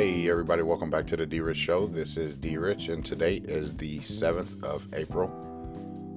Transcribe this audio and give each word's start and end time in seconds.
Hey, 0.00 0.30
everybody, 0.30 0.62
welcome 0.62 0.88
back 0.88 1.06
to 1.08 1.16
the 1.18 1.26
D 1.26 1.40
Rich 1.40 1.58
Show. 1.58 1.86
This 1.86 2.16
is 2.16 2.34
D 2.34 2.56
Rich, 2.56 2.88
and 2.88 3.04
today 3.04 3.36
is 3.36 3.76
the 3.76 3.98
7th 3.98 4.64
of 4.64 4.88
April, 4.94 5.28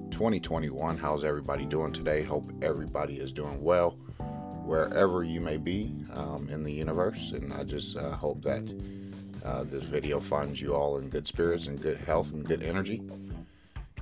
2021. 0.10 0.98
How's 0.98 1.26
everybody 1.26 1.66
doing 1.66 1.92
today? 1.92 2.24
Hope 2.24 2.50
everybody 2.62 3.16
is 3.16 3.34
doing 3.34 3.62
well 3.62 3.98
wherever 4.64 5.26
you 5.26 5.42
may 5.42 5.58
be 5.58 5.94
um, 6.14 6.48
in 6.50 6.64
the 6.64 6.72
universe. 6.72 7.34
And 7.34 7.52
I 7.52 7.66
just 7.66 7.98
uh, 7.98 8.12
hope 8.12 8.42
that 8.44 8.64
uh, 9.44 9.66
this 9.66 9.84
video 9.84 10.22
finds 10.22 10.62
you 10.62 10.74
all 10.74 10.98
in 10.98 11.10
good 11.10 11.28
spirits 11.28 11.68
and 11.68 11.82
good 11.82 11.98
health 11.98 12.32
and 12.32 12.46
good 12.46 12.64
energy. 12.64 13.04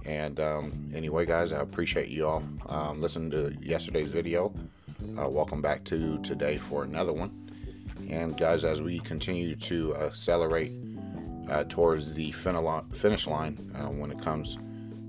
And 0.05 0.39
um, 0.39 0.91
anyway, 0.93 1.25
guys, 1.25 1.51
I 1.51 1.59
appreciate 1.59 2.09
you 2.09 2.27
all 2.27 2.43
um, 2.67 3.01
listening 3.01 3.31
to 3.31 3.57
yesterday's 3.59 4.09
video. 4.09 4.53
Uh, 5.19 5.27
welcome 5.27 5.59
back 5.59 5.83
to 5.85 6.21
today 6.21 6.59
for 6.59 6.83
another 6.83 7.13
one. 7.13 7.40
And 8.11 8.37
guys, 8.37 8.65
as 8.65 8.81
we 8.81 8.99
continue 8.99 9.55
to 9.55 9.95
accelerate 9.95 10.73
uh, 11.49 11.63
towards 11.69 12.13
the 12.13 12.33
finish 12.33 13.25
line 13.25 13.73
uh, 13.73 13.85
when 13.87 14.11
it 14.11 14.21
comes 14.21 14.57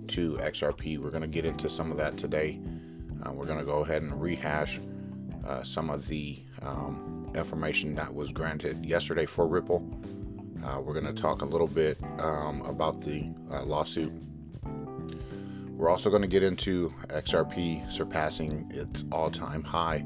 to 0.06 0.34
XRP, 0.34 0.98
we're 0.98 1.10
going 1.10 1.22
to 1.22 1.28
get 1.28 1.44
into 1.44 1.68
some 1.68 1.90
of 1.90 1.96
that 1.96 2.16
today. 2.16 2.60
Uh, 3.26 3.32
we're 3.32 3.44
going 3.44 3.58
to 3.58 3.64
go 3.64 3.78
ahead 3.78 4.02
and 4.02 4.22
rehash 4.22 4.78
uh, 5.44 5.64
some 5.64 5.90
of 5.90 6.06
the 6.06 6.38
um, 6.62 7.28
information 7.34 7.96
that 7.96 8.14
was 8.14 8.30
granted 8.30 8.86
yesterday 8.86 9.26
for 9.26 9.48
Ripple. 9.48 9.84
Uh, 10.64 10.80
we're 10.80 10.94
going 10.94 11.12
to 11.12 11.20
talk 11.20 11.42
a 11.42 11.46
little 11.46 11.66
bit 11.66 11.98
um, 12.20 12.62
about 12.62 13.00
the 13.00 13.26
uh, 13.50 13.64
lawsuit. 13.64 14.12
We're 15.70 15.88
also 15.88 16.08
going 16.08 16.22
to 16.22 16.28
get 16.28 16.44
into 16.44 16.94
XRP 17.08 17.90
surpassing 17.90 18.70
its 18.72 19.04
all 19.10 19.32
time 19.32 19.64
high. 19.64 20.04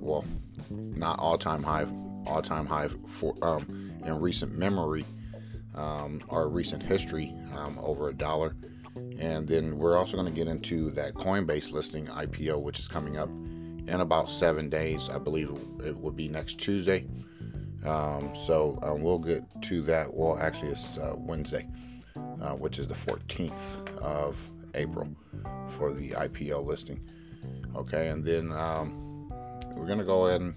well, 0.00 0.24
not 0.70 1.18
all 1.18 1.36
time 1.36 1.62
high, 1.62 1.84
all 2.26 2.42
time 2.42 2.66
high 2.66 2.88
for 3.06 3.34
um, 3.42 3.92
in 4.04 4.20
recent 4.20 4.56
memory 4.56 5.04
um, 5.74 6.22
or 6.28 6.48
recent 6.48 6.82
history 6.82 7.34
um, 7.54 7.78
over 7.80 8.08
a 8.08 8.14
dollar. 8.14 8.56
And 9.18 9.46
then 9.46 9.78
we're 9.78 9.96
also 9.96 10.16
going 10.16 10.28
to 10.28 10.34
get 10.34 10.48
into 10.48 10.90
that 10.92 11.14
Coinbase 11.14 11.70
listing 11.70 12.06
IPO, 12.06 12.60
which 12.60 12.78
is 12.80 12.88
coming 12.88 13.18
up 13.18 13.28
in 13.28 14.00
about 14.00 14.30
seven 14.30 14.68
days. 14.70 15.08
I 15.08 15.18
believe 15.18 15.50
it 15.84 15.96
would 15.96 16.16
be 16.16 16.28
next 16.28 16.58
Tuesday. 16.58 17.06
Um, 17.84 18.32
so 18.34 18.78
um, 18.82 19.02
we'll 19.02 19.18
get 19.18 19.44
to 19.62 19.82
that. 19.82 20.12
Well, 20.12 20.38
actually, 20.38 20.72
it's 20.72 20.98
uh, 20.98 21.14
Wednesday, 21.16 21.68
uh, 22.16 22.54
which 22.54 22.78
is 22.78 22.88
the 22.88 22.94
14th 22.94 23.98
of 23.98 24.38
April 24.74 25.08
for 25.68 25.92
the 25.92 26.10
IPO 26.10 26.64
listing. 26.64 27.00
Okay, 27.76 28.08
and 28.08 28.24
then 28.24 28.50
um, 28.52 29.28
we're 29.74 29.86
going 29.86 29.98
to 29.98 30.04
go 30.04 30.26
ahead 30.26 30.40
and 30.40 30.54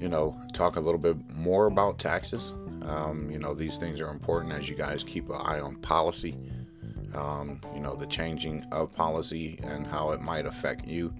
you 0.00 0.08
know, 0.08 0.40
talk 0.52 0.76
a 0.76 0.80
little 0.80 1.00
bit 1.00 1.16
more 1.30 1.66
about 1.66 1.98
taxes. 1.98 2.52
Um, 2.82 3.30
you 3.30 3.38
know, 3.38 3.54
these 3.54 3.76
things 3.76 4.00
are 4.00 4.08
important 4.08 4.52
as 4.52 4.68
you 4.68 4.76
guys 4.76 5.02
keep 5.02 5.28
an 5.28 5.36
eye 5.36 5.60
on 5.60 5.76
policy. 5.76 6.36
Um, 7.14 7.60
you 7.74 7.80
know, 7.80 7.96
the 7.96 8.06
changing 8.06 8.64
of 8.70 8.92
policy 8.92 9.58
and 9.62 9.86
how 9.86 10.10
it 10.12 10.20
might 10.20 10.46
affect 10.46 10.86
you. 10.86 11.12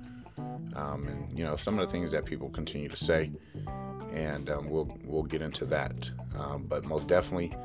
Um, 0.77 1.09
and 1.09 1.39
you 1.39 1.45
know, 1.45 1.57
some 1.57 1.79
of 1.79 1.87
the 1.87 1.93
things 1.93 2.11
that 2.13 2.25
people 2.25 2.49
continue 2.51 2.89
to 2.89 2.97
say, 2.97 3.33
and 4.13 4.49
um, 4.51 4.71
we'll 4.71 4.97
we'll 5.05 5.25
get 5.25 5.43
into 5.43 5.65
that. 5.67 6.11
Um, 6.39 6.67
but 6.69 6.85
most 6.85 7.09
definitely, 7.09 7.57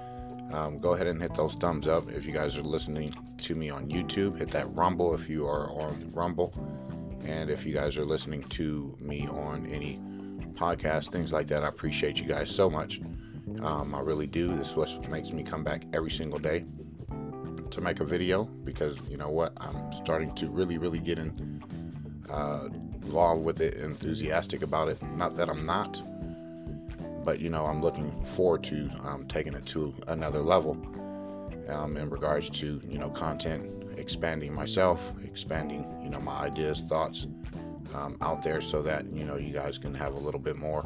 um, 0.51 0.79
go 0.79 0.93
ahead 0.93 1.07
and 1.07 1.21
hit 1.21 1.35
those 1.35 1.53
thumbs 1.55 1.87
up 1.87 2.09
if 2.11 2.25
you 2.25 2.31
guys 2.31 2.57
are 2.57 2.63
listening 2.63 3.13
to 3.39 3.55
me 3.55 3.69
on 3.69 3.89
YouTube. 3.89 4.37
Hit 4.39 4.49
that 4.51 4.73
Rumble 4.73 5.13
if 5.13 5.29
you 5.29 5.45
are 5.45 5.69
on 5.69 6.11
Rumble, 6.13 6.53
and 7.23 7.51
if 7.51 7.65
you 7.65 7.73
guys 7.73 7.97
are 7.97 8.05
listening 8.05 8.43
to 8.43 8.97
me 8.99 9.27
on 9.27 9.67
any 9.67 9.99
podcast, 10.53 11.11
things 11.11 11.31
like 11.31 11.47
that. 11.47 11.63
I 11.63 11.67
appreciate 11.67 12.17
you 12.17 12.25
guys 12.25 12.49
so 12.49 12.69
much. 12.69 13.01
Um, 13.61 13.93
I 13.93 13.99
really 13.99 14.27
do. 14.27 14.55
This 14.55 14.69
is 14.69 14.75
what 14.75 15.09
makes 15.09 15.31
me 15.31 15.43
come 15.43 15.63
back 15.63 15.83
every 15.93 16.11
single 16.11 16.39
day 16.39 16.65
to 17.71 17.81
make 17.81 17.99
a 17.99 18.05
video 18.05 18.43
because 18.43 18.97
you 19.09 19.17
know 19.17 19.29
what? 19.29 19.53
I'm 19.57 19.93
starting 19.93 20.33
to 20.35 20.47
really, 20.47 20.77
really 20.77 20.99
get 20.99 21.19
in, 21.19 21.63
uh, 22.29 22.67
involved 23.01 23.43
with 23.43 23.61
it, 23.61 23.75
enthusiastic 23.75 24.61
about 24.61 24.89
it. 24.89 25.01
Not 25.15 25.35
that 25.37 25.49
I'm 25.49 25.65
not, 25.65 26.01
but 27.25 27.39
you 27.39 27.49
know, 27.49 27.65
I'm 27.65 27.81
looking 27.81 28.23
forward 28.25 28.63
to 28.65 28.89
um, 29.03 29.25
taking 29.27 29.53
it 29.53 29.65
to 29.67 29.93
another 30.07 30.41
level 30.41 30.77
um, 31.69 31.97
in 31.97 32.09
regards 32.09 32.49
to 32.49 32.81
you 32.87 32.97
know 32.97 33.09
content, 33.09 33.69
expanding 33.97 34.53
myself, 34.53 35.11
expanding 35.23 35.85
you 36.03 36.09
know 36.09 36.19
my 36.19 36.37
ideas, 36.41 36.81
thoughts 36.81 37.27
um, 37.93 38.17
out 38.21 38.43
there 38.43 38.61
so 38.61 38.81
that 38.81 39.05
you 39.13 39.23
know 39.23 39.37
you 39.37 39.53
guys 39.53 39.77
can 39.77 39.93
have 39.93 40.13
a 40.13 40.19
little 40.19 40.39
bit 40.39 40.55
more 40.55 40.81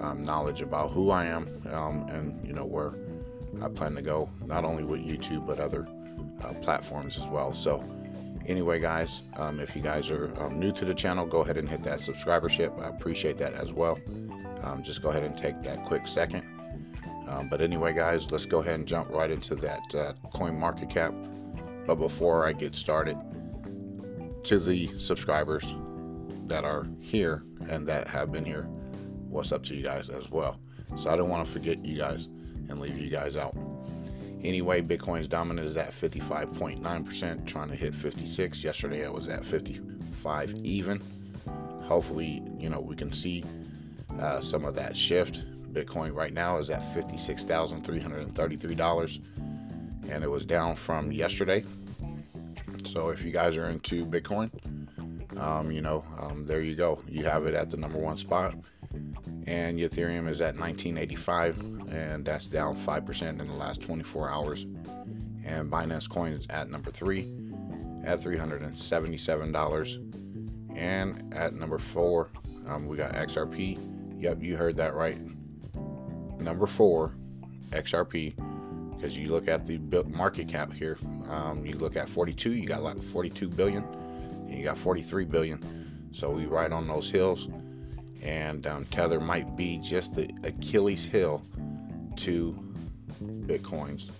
um, 0.00 0.22
knowledge 0.24 0.60
about 0.60 0.90
who 0.90 1.10
I 1.10 1.26
am 1.26 1.48
um, 1.72 2.08
and 2.08 2.46
you 2.46 2.52
know 2.52 2.64
where 2.64 2.94
I 3.62 3.68
plan 3.68 3.94
to 3.94 4.02
go, 4.02 4.28
not 4.44 4.64
only 4.64 4.82
with 4.82 5.00
YouTube 5.00 5.46
but 5.46 5.60
other 5.60 5.86
uh, 6.42 6.52
platforms 6.54 7.18
as 7.18 7.28
well. 7.28 7.54
So, 7.54 7.84
anyway, 8.46 8.80
guys, 8.80 9.22
um, 9.36 9.60
if 9.60 9.76
you 9.76 9.82
guys 9.82 10.10
are 10.10 10.34
um, 10.42 10.58
new 10.58 10.72
to 10.72 10.84
the 10.84 10.94
channel, 10.94 11.24
go 11.24 11.40
ahead 11.40 11.56
and 11.56 11.68
hit 11.68 11.84
that 11.84 12.00
subscribership. 12.00 12.82
I 12.82 12.88
appreciate 12.88 13.38
that 13.38 13.54
as 13.54 13.72
well. 13.72 13.98
Just 14.82 15.02
go 15.02 15.10
ahead 15.10 15.22
and 15.22 15.36
take 15.36 15.62
that 15.62 15.84
quick 15.84 16.08
second. 16.08 16.42
but 17.50 17.60
anyway, 17.60 17.92
guys, 17.92 18.30
let's 18.30 18.46
go 18.46 18.60
ahead 18.60 18.74
and 18.76 18.88
jump 18.88 19.10
right 19.10 19.30
into 19.30 19.54
that 19.56 19.94
uh, 19.94 20.14
coin 20.32 20.58
market 20.58 20.88
cap. 20.88 21.14
But 21.86 21.96
before 21.96 22.46
I 22.46 22.54
get 22.54 22.74
started, 22.74 23.18
to 24.44 24.58
the 24.58 24.90
subscribers, 24.98 25.74
that 26.48 26.64
are 26.64 26.86
here 27.00 27.42
and 27.68 27.86
that 27.88 28.08
have 28.08 28.32
been 28.32 28.44
here, 28.44 28.64
what's 29.28 29.52
up 29.52 29.62
to 29.64 29.74
you 29.74 29.82
guys 29.82 30.08
as 30.08 30.30
well. 30.30 30.58
So 30.96 31.10
I 31.10 31.16
don't 31.16 31.28
want 31.28 31.44
to 31.46 31.52
forget 31.52 31.84
you 31.84 31.98
guys 31.98 32.28
and 32.68 32.80
leave 32.80 32.98
you 32.98 33.10
guys 33.10 33.36
out. 33.36 33.56
Anyway, 34.42 34.82
Bitcoin's 34.82 35.26
dominant 35.26 35.66
is 35.66 35.76
at 35.76 35.90
55.9%, 35.90 37.46
trying 37.46 37.68
to 37.68 37.74
hit 37.74 37.94
56. 37.94 38.62
Yesterday 38.62 39.06
I 39.06 39.08
was 39.08 39.26
at 39.28 39.44
55 39.44 40.54
even. 40.62 41.02
Hopefully, 41.84 42.42
you 42.58 42.68
know, 42.68 42.80
we 42.80 42.94
can 42.94 43.10
see 43.12 43.42
uh, 44.20 44.40
some 44.40 44.64
of 44.64 44.74
that 44.74 44.96
shift. 44.96 45.44
Bitcoin 45.72 46.14
right 46.14 46.32
now 46.32 46.58
is 46.58 46.70
at 46.70 46.82
$56,333 46.94 49.20
and 50.08 50.22
it 50.22 50.30
was 50.30 50.44
down 50.44 50.76
from 50.76 51.10
yesterday. 51.10 51.64
So 52.84 53.08
if 53.08 53.24
you 53.24 53.32
guys 53.32 53.56
are 53.56 53.70
into 53.70 54.06
Bitcoin, 54.06 54.50
um, 55.38 55.70
you 55.70 55.80
know, 55.80 56.04
um, 56.18 56.46
there 56.46 56.60
you 56.60 56.74
go. 56.74 57.00
You 57.08 57.24
have 57.24 57.46
it 57.46 57.54
at 57.54 57.70
the 57.70 57.76
number 57.76 57.98
one 57.98 58.16
spot. 58.16 58.54
And 59.46 59.78
Ethereum 59.78 60.28
is 60.28 60.40
at 60.40 60.56
1985, 60.56 61.58
and 61.92 62.24
that's 62.24 62.46
down 62.46 62.76
5% 62.76 63.28
in 63.28 63.38
the 63.38 63.54
last 63.54 63.82
24 63.82 64.30
hours. 64.30 64.62
And 65.44 65.70
Binance 65.70 66.08
Coin 66.08 66.32
is 66.32 66.46
at 66.48 66.70
number 66.70 66.90
three 66.90 67.30
at 68.04 68.20
$377. 68.20 70.76
And 70.76 71.34
at 71.34 71.54
number 71.54 71.78
four, 71.78 72.30
um, 72.66 72.86
we 72.86 72.96
got 72.96 73.14
XRP. 73.14 74.20
Yep, 74.20 74.42
you 74.42 74.56
heard 74.56 74.76
that 74.76 74.94
right. 74.94 75.18
Number 76.40 76.66
four, 76.66 77.14
XRP. 77.70 78.34
Because 78.94 79.16
you 79.16 79.30
look 79.30 79.48
at 79.48 79.66
the 79.66 79.78
market 80.08 80.48
cap 80.48 80.72
here, 80.72 80.98
um, 81.28 81.66
you 81.66 81.76
look 81.76 81.96
at 81.96 82.08
42, 82.08 82.52
you 82.52 82.66
got 82.66 82.82
like 82.82 83.02
42 83.02 83.48
billion 83.48 83.84
you 84.56 84.64
got 84.64 84.78
43 84.78 85.24
billion. 85.24 86.10
So 86.12 86.30
we 86.30 86.46
ride 86.46 86.72
on 86.72 86.86
those 86.86 87.10
hills, 87.10 87.48
and 88.22 88.66
um, 88.66 88.84
Tether 88.86 89.20
might 89.20 89.56
be 89.56 89.78
just 89.78 90.14
the 90.14 90.30
Achilles 90.44 91.04
heel 91.04 91.44
to 92.16 92.56
Bitcoin's 93.22 94.10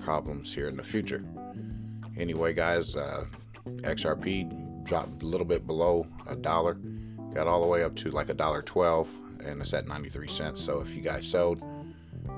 problems 0.00 0.52
here 0.52 0.68
in 0.68 0.76
the 0.76 0.82
future. 0.82 1.24
Anyway, 2.16 2.52
guys, 2.52 2.96
uh, 2.96 3.26
XRP 3.66 4.84
dropped 4.84 5.22
a 5.22 5.26
little 5.26 5.46
bit 5.46 5.66
below 5.66 6.06
a 6.26 6.34
dollar, 6.34 6.74
got 7.32 7.46
all 7.46 7.60
the 7.60 7.68
way 7.68 7.84
up 7.84 7.94
to 7.96 8.10
like 8.10 8.28
a 8.28 8.34
dollar 8.34 8.62
twelve, 8.62 9.08
and 9.44 9.60
it's 9.60 9.72
at 9.72 9.86
93 9.86 10.26
cents. 10.28 10.64
So 10.64 10.80
if 10.80 10.94
you 10.94 11.00
guys 11.00 11.26
sold, 11.26 11.62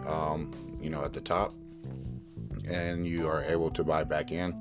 um, 0.07 0.51
you 0.81 0.91
know, 0.91 1.05
at 1.05 1.13
the 1.13 1.21
top, 1.21 1.55
and 2.69 3.07
you 3.07 3.27
are 3.27 3.43
able 3.45 3.71
to 3.71 3.83
buy 3.83 4.05
back 4.05 4.33
in, 4.33 4.53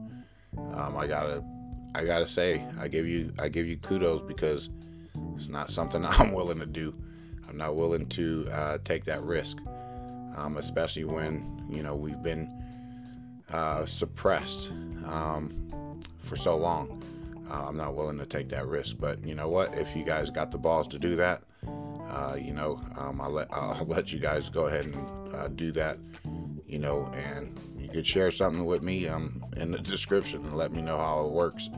um, 0.57 0.95
I 0.97 1.07
got 1.07 1.30
a 1.30 1.44
I 1.95 2.06
gotta 2.06 2.27
say, 2.27 2.63
I 2.80 2.88
give 2.88 3.07
you 3.07 3.33
I 3.39 3.50
give 3.50 3.68
you 3.68 3.77
kudos 3.77 4.21
because 4.21 4.69
it's 5.36 5.50
not 5.50 5.71
something 5.71 6.06
I'm 6.06 6.33
willing 6.33 6.59
to 6.59 6.65
do. 6.65 6.94
I'm 7.47 7.57
not 7.57 7.75
willing 7.75 8.06
to 8.09 8.47
uh, 8.51 8.77
take 8.86 9.06
that 9.06 9.24
risk, 9.24 9.57
um, 10.36 10.57
especially 10.57 11.06
when 11.06 11.65
you 11.69 11.81
know 11.81 11.95
we've 11.95 12.21
been 12.21 12.50
uh, 13.51 13.86
suppressed 13.86 14.69
um, 15.06 15.69
for 16.18 16.36
so 16.36 16.56
long. 16.56 17.01
Uh, 17.50 17.65
I'm 17.68 17.77
not 17.77 17.95
willing 17.95 18.19
to 18.19 18.25
take 18.27 18.50
that 18.50 18.68
risk. 18.68 18.97
But 19.00 19.25
you 19.25 19.33
know 19.33 19.50
what? 19.50 19.74
If 19.75 19.95
you 19.95 20.03
guys 20.03 20.30
got 20.30 20.51
the 20.51 20.59
balls 20.59 20.88
to 20.89 21.00
do 21.00 21.15
that, 21.15 21.42
uh, 21.63 22.38
you 22.39 22.53
know, 22.53 22.80
um, 22.97 23.19
I'll 23.19 23.31
let 23.31 23.51
I'll 23.51 23.85
let 23.88 24.12
you 24.12 24.19
guys 24.19 24.50
go 24.50 24.68
ahead 24.68 24.85
and 24.85 25.35
uh, 25.35 25.47
do 25.47 25.71
that. 25.74 25.97
You 26.68 26.77
know, 26.77 27.12
and 27.15 27.59
you 27.89 27.95
could 27.95 28.07
share 28.07 28.31
something 28.31 28.65
with 28.65 28.81
me 28.81 29.07
um, 29.07 29.44
in 29.57 29.71
the 29.71 29.80
description 29.80 30.45
and 30.45 30.56
let 30.56 30.71
me 30.71 30.81
know 30.81 30.97
how 30.97 31.25
it 31.25 31.31
works 31.31 31.69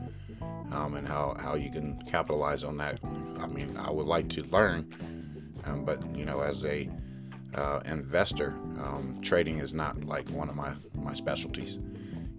um, 0.70 0.94
and 0.94 1.06
how, 1.06 1.34
how 1.38 1.54
you 1.54 1.70
can 1.70 2.00
capitalize 2.08 2.64
on 2.64 2.76
that. 2.78 2.98
I 3.38 3.46
mean, 3.46 3.76
I 3.76 3.90
would 3.90 4.06
like 4.06 4.28
to 4.30 4.42
learn, 4.44 4.92
um, 5.64 5.84
but 5.84 6.00
you 6.16 6.24
know, 6.24 6.40
as 6.40 6.62
a 6.64 6.88
uh, 7.54 7.80
investor. 7.84 8.54
Um, 8.80 9.18
trading 9.22 9.58
is 9.58 9.74
not 9.74 10.04
like 10.04 10.28
one 10.30 10.48
of 10.48 10.56
my, 10.56 10.72
my 10.94 11.14
specialties. 11.14 11.78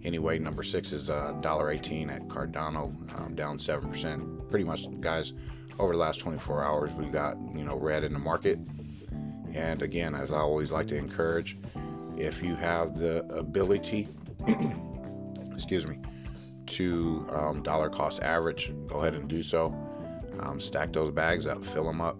Anyway, 0.02 0.38
number 0.38 0.62
six 0.62 0.92
is 0.92 1.08
uh, 1.08 1.32
$1.18 1.40 2.14
at 2.14 2.28
Cardano, 2.28 2.92
um, 3.18 3.34
down 3.34 3.58
7%. 3.58 4.50
Pretty 4.50 4.64
much, 4.64 4.86
guys, 5.00 5.32
over 5.78 5.94
the 5.94 5.98
last 5.98 6.18
24 6.20 6.62
hours, 6.62 6.92
we 6.92 7.06
got, 7.06 7.38
you 7.54 7.64
know, 7.64 7.76
red 7.76 8.04
in 8.04 8.12
the 8.12 8.18
market. 8.18 8.58
And 9.54 9.82
again, 9.82 10.14
as 10.14 10.32
I 10.32 10.38
always 10.38 10.70
like 10.70 10.88
to 10.88 10.96
encourage, 10.96 11.56
if 12.16 12.42
you 12.42 12.56
have 12.56 12.98
the 12.98 13.24
ability, 13.26 14.08
excuse 15.54 15.86
me, 15.86 15.98
to 16.66 17.28
um, 17.32 17.62
dollar 17.62 17.90
cost 17.90 18.22
average, 18.22 18.72
go 18.86 18.96
ahead 18.96 19.14
and 19.14 19.28
do 19.28 19.42
so. 19.42 19.74
Um, 20.40 20.60
stack 20.60 20.92
those 20.92 21.12
bags 21.12 21.46
up, 21.46 21.64
fill 21.64 21.84
them 21.84 22.00
up. 22.00 22.18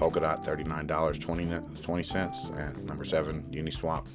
Polkadot 0.00 0.44
$39.20 0.44 1.82
20 1.82 2.02
cents, 2.02 2.50
and 2.56 2.84
number 2.86 3.04
seven 3.04 3.42
Uniswap 3.50 4.06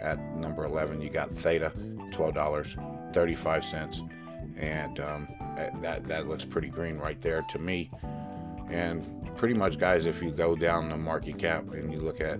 at 0.00 0.18
number 0.36 0.64
11 0.64 1.00
you 1.00 1.10
got 1.10 1.30
Theta 1.32 1.72
$12.35, 2.12 4.10
and 4.56 5.00
um, 5.00 5.28
that 5.80 6.04
that 6.04 6.28
looks 6.28 6.44
pretty 6.44 6.68
green 6.68 6.98
right 6.98 7.20
there 7.20 7.42
to 7.50 7.58
me, 7.58 7.90
and 8.70 9.04
pretty 9.36 9.54
much, 9.54 9.78
guys, 9.78 10.06
if 10.06 10.22
you 10.22 10.30
go 10.30 10.54
down 10.54 10.88
the 10.88 10.96
market 10.96 11.38
cap 11.38 11.72
and 11.72 11.92
you 11.92 11.98
look 11.98 12.20
at 12.20 12.38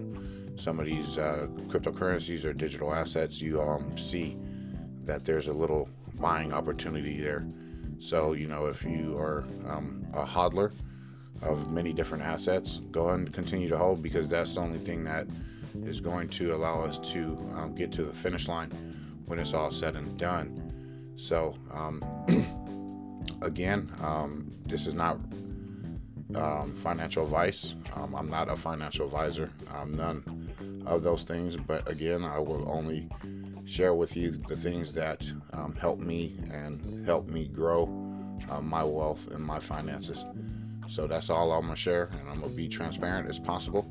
some 0.56 0.78
of 0.78 0.86
these 0.86 1.16
uh, 1.16 1.46
cryptocurrencies 1.68 2.44
or 2.44 2.52
digital 2.52 2.92
assets, 2.92 3.40
you 3.40 3.60
um, 3.60 3.96
see 3.96 4.36
that 5.04 5.24
there's 5.24 5.48
a 5.48 5.52
little 5.52 5.88
buying 6.16 6.52
opportunity 6.52 7.18
there. 7.20 7.46
So, 7.98 8.34
you 8.34 8.46
know, 8.46 8.66
if 8.66 8.84
you 8.84 9.16
are 9.18 9.44
um, 9.66 10.06
a 10.12 10.24
hodler 10.24 10.72
of 11.42 11.72
many 11.72 11.92
different 11.92 12.22
assets, 12.22 12.80
go 12.90 13.08
ahead 13.08 13.20
and 13.20 13.32
continue 13.32 13.68
to 13.68 13.78
hold 13.78 14.02
because 14.02 14.28
that's 14.28 14.54
the 14.54 14.60
only 14.60 14.78
thing 14.78 15.04
that 15.04 15.26
is 15.84 16.00
going 16.00 16.28
to 16.28 16.55
allow 16.55 16.82
us 16.82 16.99
to 17.12 17.38
um, 17.55 17.75
get 17.75 17.93
to 17.93 18.05
the 18.05 18.12
finish 18.12 18.49
line 18.49 18.70
when 19.26 19.38
it's 19.38 19.55
all 19.55 19.70
said 19.70 19.96
and 19.96 20.17
done. 20.19 21.14
So, 21.17 21.55
um, 21.72 22.02
again, 23.43 23.90
um, 24.02 24.52
this 24.64 24.87
is 24.87 24.94
not 24.94 25.19
um, 26.34 26.75
financial 26.76 27.25
advice. 27.25 27.75
Um, 27.94 28.14
I'm 28.14 28.28
not 28.28 28.49
a 28.49 28.56
financial 28.56 29.06
advisor. 29.06 29.50
I'm 29.72 29.93
none 29.94 30.84
of 30.87 31.02
those 31.02 31.22
things. 31.22 31.56
But 31.56 31.88
again, 31.88 32.25
I 32.25 32.38
will 32.38 32.69
only 32.70 33.08
share 33.66 33.94
with 33.94 34.16
you 34.16 34.32
the 34.32 34.56
things 34.56 34.93
that 34.93 35.23
um, 35.52 35.75
help 35.76 36.00
me 36.00 36.37
and 36.52 37.06
help 37.06 37.28
me 37.28 37.46
grow 37.46 37.84
uh, 38.50 38.61
my 38.61 38.82
wealth 38.82 39.28
and 39.32 39.44
my 39.44 39.61
finances. 39.61 40.25
So 40.88 41.06
that's 41.06 41.31
all 41.31 41.52
I'm 41.52 41.62
gonna 41.62 41.76
share, 41.76 42.11
and 42.19 42.28
I'm 42.28 42.40
gonna 42.40 42.52
be 42.52 42.69
transparent 42.69 43.28
as 43.28 43.38
possible. 43.38 43.88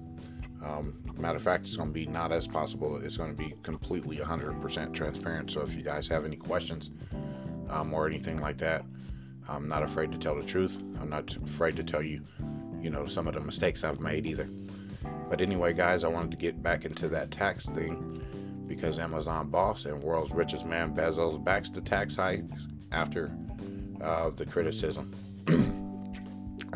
Um, 0.64 1.02
matter 1.18 1.38
of 1.38 1.42
fact, 1.42 1.68
it's 1.68 1.78
gonna 1.78 1.92
be 1.92 2.06
not 2.06 2.32
as 2.32 2.48
possible. 2.48 2.98
It's 2.98 3.18
gonna 3.18 3.34
be 3.34 3.56
completely 3.64 4.18
100% 4.18 4.94
transparent. 4.94 5.52
So 5.52 5.62
if 5.62 5.76
you 5.76 5.84
guys 5.84 6.08
have 6.08 6.26
any 6.26 6.36
questions 6.36 6.90
um, 7.70 7.94
or 7.94 8.08
anything 8.08 8.40
like 8.40 8.58
that, 8.60 8.84
I'm 9.48 9.68
not 9.68 9.84
afraid 9.84 10.12
to 10.12 10.18
tell 10.18 10.36
the 10.36 10.46
truth. 10.46 10.82
I'm 11.02 11.10
not 11.10 11.36
afraid 11.38 11.76
to 11.78 11.84
tell 11.84 12.04
you, 12.04 12.22
you 12.82 12.90
know, 12.90 13.08
some 13.08 13.28
of 13.28 13.34
the 13.34 13.42
mistakes 13.42 13.84
I've 13.84 14.00
made 14.00 14.26
either. 14.26 14.50
But 15.30 15.42
anyway, 15.42 15.74
guys, 15.74 16.04
I 16.04 16.08
wanted 16.08 16.32
to 16.32 16.38
get 16.38 16.62
back 16.62 16.86
into 16.86 17.08
that 17.10 17.32
tax 17.32 17.66
thing 17.66 18.22
because 18.68 19.00
Amazon 19.00 19.50
boss 19.50 19.86
and 19.86 20.02
world's 20.02 20.32
richest 20.32 20.66
man 20.66 20.96
Bezos 20.96 21.44
backs 21.44 21.70
the 21.70 21.82
tax 21.82 22.16
hikes 22.16 22.44
after 22.92 23.32
uh, 24.02 24.30
the 24.30 24.46
criticism. 24.46 25.12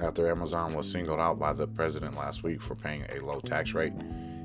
after 0.04 0.30
Amazon 0.30 0.74
was 0.74 0.92
singled 0.92 1.22
out 1.22 1.40
by 1.40 1.54
the 1.54 1.66
president 1.66 2.18
last 2.18 2.44
week 2.44 2.62
for 2.62 2.76
paying 2.76 3.06
a 3.10 3.26
low 3.26 3.40
tax 3.40 3.74
rate, 3.74 3.94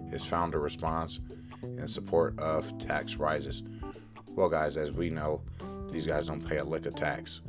his 0.09 0.25
founder 0.25 0.61
responds 0.61 1.19
in 1.63 1.89
support 1.89 2.39
of 2.39 2.79
tax 2.79 3.17
rises. 3.17 3.63
Well, 4.29 4.49
guys, 4.49 4.77
as 4.77 4.93
we 4.93 5.11
know, 5.11 5.43
these 5.91 6.07
guys 6.07 6.27
don't 6.27 6.47
pay 6.47 6.59
a 6.59 6.65
lick 6.65 6.87
of 6.87 6.95
tax. 6.95 7.41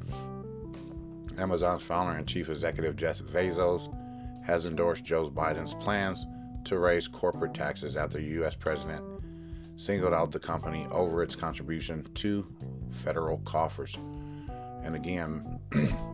Amazon's 1.38 1.84
founder 1.84 2.18
and 2.18 2.28
chief 2.28 2.50
executive 2.50 2.96
Jeff 2.96 3.22
Bezos 3.22 3.94
has 4.44 4.66
endorsed 4.66 5.06
Joe 5.06 5.30
Biden's 5.30 5.76
plans 5.76 6.26
to 6.66 6.80
raise 6.80 7.08
corporate 7.08 7.54
taxes 7.54 7.96
after 7.96 8.20
U.S. 8.20 8.56
president 8.56 9.06
singled 9.78 10.14
out 10.14 10.32
the 10.32 10.40
company 10.40 10.86
over 10.92 11.22
its 11.22 11.36
contribution 11.36 12.06
to 12.16 12.46
federal 12.92 13.38
coffers. 13.46 13.96
And 14.84 14.96
again, 14.96 15.60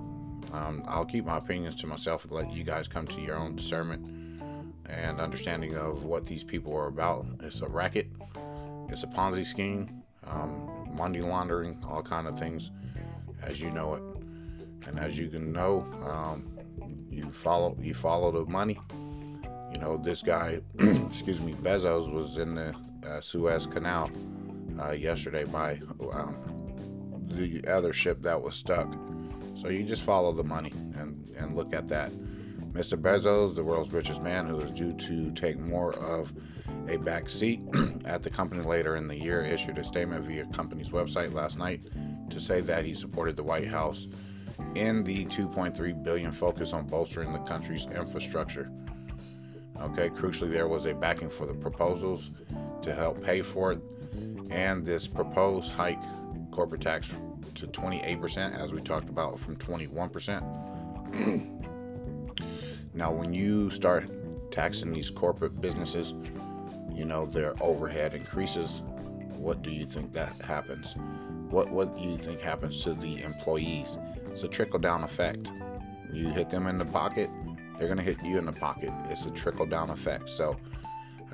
um, 0.55 0.83
I'll 0.87 1.05
keep 1.05 1.25
my 1.25 1.37
opinions 1.37 1.75
to 1.81 1.87
myself 1.87 2.23
and 2.23 2.33
let 2.33 2.51
you 2.51 2.63
guys 2.63 2.87
come 2.87 3.05
to 3.07 3.21
your 3.21 3.35
own 3.35 3.55
discernment 3.55 4.41
and 4.89 5.19
understanding 5.19 5.75
of 5.75 6.05
what 6.05 6.25
these 6.25 6.43
people 6.43 6.75
are 6.75 6.87
about. 6.87 7.25
It's 7.41 7.61
a 7.61 7.67
racket, 7.67 8.07
it's 8.89 9.03
a 9.03 9.07
Ponzi 9.07 9.45
scheme, 9.45 10.03
um, 10.25 10.89
money 10.97 11.21
laundering, 11.21 11.83
all 11.87 12.01
kind 12.01 12.27
of 12.27 12.39
things, 12.39 12.71
as 13.41 13.59
you 13.59 13.69
know 13.71 13.95
it. 13.95 14.03
And 14.87 14.99
as 14.99 15.17
you 15.17 15.27
can 15.27 15.51
know, 15.51 15.81
um, 16.05 16.57
you 17.09 17.31
follow 17.31 17.75
you 17.81 17.93
follow 17.93 18.31
the 18.31 18.49
money. 18.49 18.79
You 19.73 19.79
know, 19.81 19.97
this 19.97 20.21
guy, 20.21 20.61
excuse 20.79 21.41
me, 21.41 21.53
Bezos 21.53 22.09
was 22.11 22.37
in 22.37 22.55
the 22.55 22.73
uh, 23.05 23.19
Suez 23.19 23.65
Canal 23.65 24.09
uh, 24.79 24.91
yesterday 24.91 25.43
by 25.43 25.81
um, 26.13 26.37
the 27.27 27.65
other 27.67 27.91
ship 27.91 28.21
that 28.21 28.41
was 28.41 28.55
stuck. 28.55 28.95
So 29.65 29.71
you 29.71 29.83
just 29.83 30.03
follow 30.03 30.31
the 30.31 30.43
money 30.43 30.71
and, 30.95 31.27
and 31.35 31.55
look 31.55 31.73
at 31.73 31.87
that. 31.87 32.11
Mr. 32.73 33.01
Bezos, 33.01 33.55
the 33.55 33.63
world's 33.63 33.91
richest 33.91 34.21
man, 34.21 34.45
who 34.45 34.59
is 34.59 34.69
due 34.69 34.93
to 34.93 35.31
take 35.31 35.57
more 35.57 35.93
of 35.93 36.31
a 36.87 36.97
back 36.97 37.31
seat 37.31 37.61
at 38.05 38.21
the 38.21 38.29
company 38.29 38.61
later 38.61 38.95
in 38.95 39.07
the 39.07 39.15
year, 39.15 39.41
issued 39.41 39.79
a 39.79 39.83
statement 39.83 40.23
via 40.23 40.45
company's 40.53 40.89
website 40.89 41.33
last 41.33 41.57
night 41.57 41.81
to 42.29 42.39
say 42.39 42.61
that 42.61 42.85
he 42.85 42.93
supported 42.93 43.35
the 43.35 43.41
White 43.41 43.67
House 43.67 44.05
in 44.75 45.03
the 45.03 45.25
2.3 45.25 46.03
billion 46.03 46.31
focus 46.31 46.71
on 46.71 46.85
bolstering 46.85 47.33
the 47.33 47.39
country's 47.39 47.85
infrastructure. 47.85 48.69
Okay, 49.81 50.09
crucially, 50.09 50.51
there 50.51 50.67
was 50.67 50.85
a 50.85 50.93
backing 50.93 51.31
for 51.31 51.47
the 51.47 51.55
proposals 51.55 52.29
to 52.83 52.93
help 52.93 53.23
pay 53.23 53.41
for 53.41 53.71
it, 53.71 53.79
and 54.51 54.85
this 54.85 55.07
proposed 55.07 55.71
hike 55.71 55.97
corporate 56.51 56.81
tax 56.81 57.15
to 57.55 57.67
28%, 57.67 58.57
as 58.57 58.71
we 58.71 58.81
talked 58.81 59.09
about, 59.09 59.39
from 59.39 59.55
21%. 59.55 60.41
now, 62.93 63.11
when 63.11 63.33
you 63.33 63.69
start 63.69 64.09
taxing 64.51 64.91
these 64.91 65.09
corporate 65.09 65.59
businesses, 65.61 66.13
you 66.93 67.05
know 67.05 67.25
their 67.25 67.53
overhead 67.61 68.13
increases. 68.13 68.81
What 69.37 69.61
do 69.61 69.71
you 69.71 69.85
think 69.85 70.13
that 70.13 70.33
happens? 70.41 70.95
What 71.49 71.69
what 71.69 71.97
do 71.97 72.03
you 72.03 72.17
think 72.17 72.41
happens 72.41 72.83
to 72.83 72.93
the 72.93 73.21
employees? 73.21 73.97
It's 74.31 74.43
a 74.43 74.47
trickle 74.47 74.79
down 74.79 75.03
effect. 75.03 75.47
You 76.11 76.29
hit 76.29 76.49
them 76.49 76.67
in 76.67 76.77
the 76.77 76.85
pocket, 76.85 77.29
they're 77.77 77.87
going 77.87 77.97
to 77.97 78.03
hit 78.03 78.23
you 78.23 78.37
in 78.37 78.45
the 78.45 78.53
pocket. 78.53 78.91
It's 79.09 79.25
a 79.25 79.31
trickle 79.31 79.65
down 79.65 79.89
effect. 79.89 80.29
So 80.29 80.55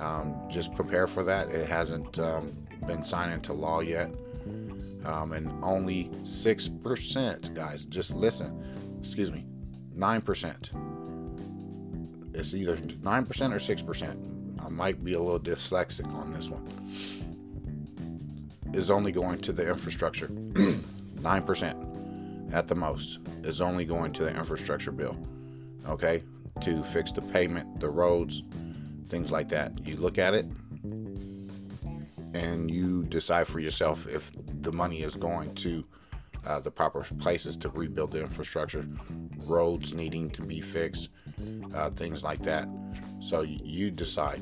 um, 0.00 0.34
just 0.50 0.74
prepare 0.74 1.06
for 1.06 1.22
that. 1.24 1.50
It 1.50 1.68
hasn't 1.68 2.18
um, 2.18 2.52
been 2.86 3.04
signed 3.04 3.32
into 3.32 3.52
law 3.52 3.80
yet. 3.80 4.10
Um, 5.04 5.32
and 5.32 5.52
only 5.64 6.10
6%, 6.22 7.54
guys, 7.54 7.84
just 7.86 8.12
listen, 8.12 9.00
excuse 9.02 9.32
me, 9.32 9.44
9%. 9.96 10.68
It's 12.34 12.54
either 12.54 12.76
9% 12.76 13.02
or 13.02 13.58
6%. 13.58 14.64
I 14.64 14.68
might 14.68 15.04
be 15.04 15.14
a 15.14 15.20
little 15.20 15.40
dyslexic 15.40 16.06
on 16.14 16.32
this 16.32 16.48
one. 16.48 16.68
Is 18.72 18.90
only 18.90 19.12
going 19.12 19.40
to 19.40 19.52
the 19.52 19.68
infrastructure. 19.68 20.28
9%. 21.22 22.52
at 22.52 22.68
the 22.68 22.74
most 22.74 23.20
is 23.44 23.60
only 23.60 23.84
going 23.84 24.12
to 24.12 24.24
the 24.24 24.36
infrastructure 24.36 24.92
bill, 24.92 25.16
okay, 25.88 26.22
to 26.60 26.82
fix 26.82 27.12
the 27.12 27.22
pavement, 27.22 27.80
the 27.80 27.88
roads, 27.88 28.42
things 29.08 29.30
like 29.30 29.48
that. 29.48 29.72
You 29.86 29.96
look 29.96 30.18
at 30.18 30.34
it 30.34 30.46
and 32.34 32.70
you 32.70 33.04
decide 33.04 33.46
for 33.46 33.60
yourself 33.60 34.06
if 34.06 34.32
the 34.62 34.72
money 34.72 35.02
is 35.02 35.14
going 35.14 35.54
to 35.56 35.84
uh, 36.46 36.60
the 36.60 36.70
proper 36.70 37.06
places 37.18 37.56
to 37.56 37.68
rebuild 37.68 38.12
the 38.12 38.20
infrastructure, 38.20 38.84
roads 39.44 39.92
needing 39.92 40.28
to 40.30 40.42
be 40.42 40.60
fixed, 40.60 41.08
uh, 41.74 41.90
things 41.90 42.22
like 42.22 42.42
that. 42.42 42.68
So 43.20 43.42
you 43.42 43.90
decide. 43.90 44.40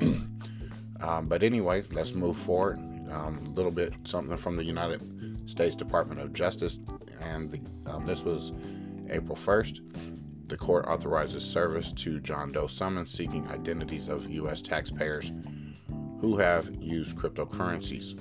um, 1.00 1.26
but 1.28 1.42
anyway, 1.42 1.84
let's 1.92 2.12
move 2.12 2.36
forward. 2.36 2.78
Um, 3.10 3.44
a 3.46 3.50
little 3.50 3.70
bit 3.70 3.94
something 4.04 4.36
from 4.36 4.56
the 4.56 4.64
United 4.64 5.00
States 5.48 5.76
Department 5.76 6.20
of 6.20 6.32
Justice 6.32 6.78
and 7.20 7.50
the, 7.50 7.60
um, 7.88 8.04
this 8.04 8.22
was 8.22 8.50
April 9.08 9.36
1st. 9.36 10.48
The 10.48 10.56
court 10.56 10.86
authorizes 10.86 11.44
service 11.44 11.92
to 11.92 12.18
John 12.18 12.50
Doe 12.50 12.66
summons 12.66 13.12
seeking 13.12 13.46
identities 13.48 14.08
of 14.08 14.28
U.S. 14.28 14.60
taxpayers 14.60 15.30
who 15.30 15.56
who 16.20 16.38
have 16.38 16.74
used 16.80 17.16
cryptocurrencies. 17.16 18.18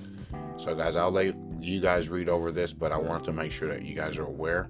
So, 0.57 0.75
guys, 0.75 0.95
I'll 0.95 1.11
let 1.11 1.35
you 1.61 1.81
guys 1.81 2.09
read 2.09 2.29
over 2.29 2.51
this, 2.51 2.73
but 2.73 2.91
I 2.91 2.97
want 2.97 3.23
to 3.25 3.33
make 3.33 3.51
sure 3.51 3.67
that 3.69 3.83
you 3.83 3.95
guys 3.95 4.17
are 4.17 4.25
aware 4.25 4.69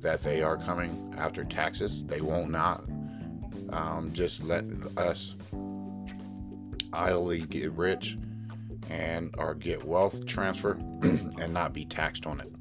that 0.00 0.22
they 0.22 0.42
are 0.42 0.56
coming 0.56 1.14
after 1.18 1.44
taxes. 1.44 2.04
They 2.04 2.20
won't 2.20 2.50
not 2.50 2.84
um, 3.70 4.10
just 4.12 4.42
let 4.42 4.64
us 4.96 5.34
idly 6.92 7.42
get 7.42 7.70
rich 7.72 8.16
and 8.88 9.34
or 9.38 9.54
get 9.54 9.84
wealth 9.84 10.26
transfer 10.26 10.72
and 11.02 11.52
not 11.52 11.72
be 11.72 11.84
taxed 11.84 12.26
on 12.26 12.40
it. 12.40 12.52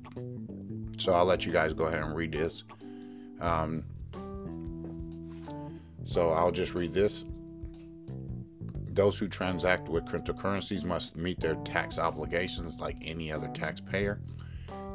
So 1.01 1.13
I'll 1.13 1.25
let 1.25 1.45
you 1.45 1.51
guys 1.51 1.73
go 1.73 1.85
ahead 1.85 2.01
and 2.01 2.15
read 2.15 2.33
this. 2.33 2.63
Um, 3.39 3.83
so 6.05 6.31
I'll 6.31 6.51
just 6.51 6.73
read 6.73 6.93
this. 6.93 7.23
Those 8.91 9.19
who 9.19 9.27
transact 9.27 9.87
with 9.87 10.05
cryptocurrencies 10.05 10.83
must 10.83 11.15
meet 11.15 11.39
their 11.39 11.55
tax 11.55 11.99
obligations 11.99 12.79
like 12.79 12.97
any 13.03 13.31
other 13.31 13.47
taxpayer, 13.49 14.19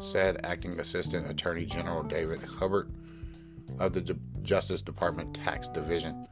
said 0.00 0.40
Acting 0.44 0.80
Assistant 0.80 1.30
Attorney 1.30 1.64
General 1.64 2.02
David 2.02 2.42
Hubbard 2.42 2.90
of 3.78 3.92
the 3.92 4.18
Justice 4.42 4.82
Department 4.82 5.34
Tax 5.34 5.68
Division. 5.68 6.26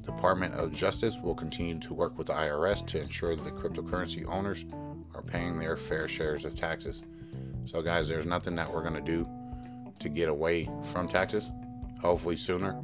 The 0.00 0.12
Department 0.12 0.54
of 0.54 0.72
Justice 0.72 1.18
will 1.20 1.34
continue 1.34 1.78
to 1.80 1.94
work 1.94 2.16
with 2.16 2.28
the 2.28 2.32
IRS 2.32 2.86
to 2.88 3.00
ensure 3.00 3.36
that 3.36 3.54
cryptocurrency 3.54 4.26
owners 4.26 4.64
are 5.14 5.22
paying 5.22 5.58
their 5.58 5.76
fair 5.76 6.08
shares 6.08 6.44
of 6.46 6.56
taxes. 6.56 7.02
So, 7.66 7.82
guys, 7.82 8.08
there's 8.08 8.26
nothing 8.26 8.56
that 8.56 8.72
we're 8.72 8.82
going 8.82 8.94
to 8.94 9.00
do 9.00 9.28
to 10.00 10.08
get 10.08 10.28
away 10.28 10.70
from 10.84 11.08
taxes. 11.08 11.50
Hopefully, 12.00 12.36
sooner 12.36 12.82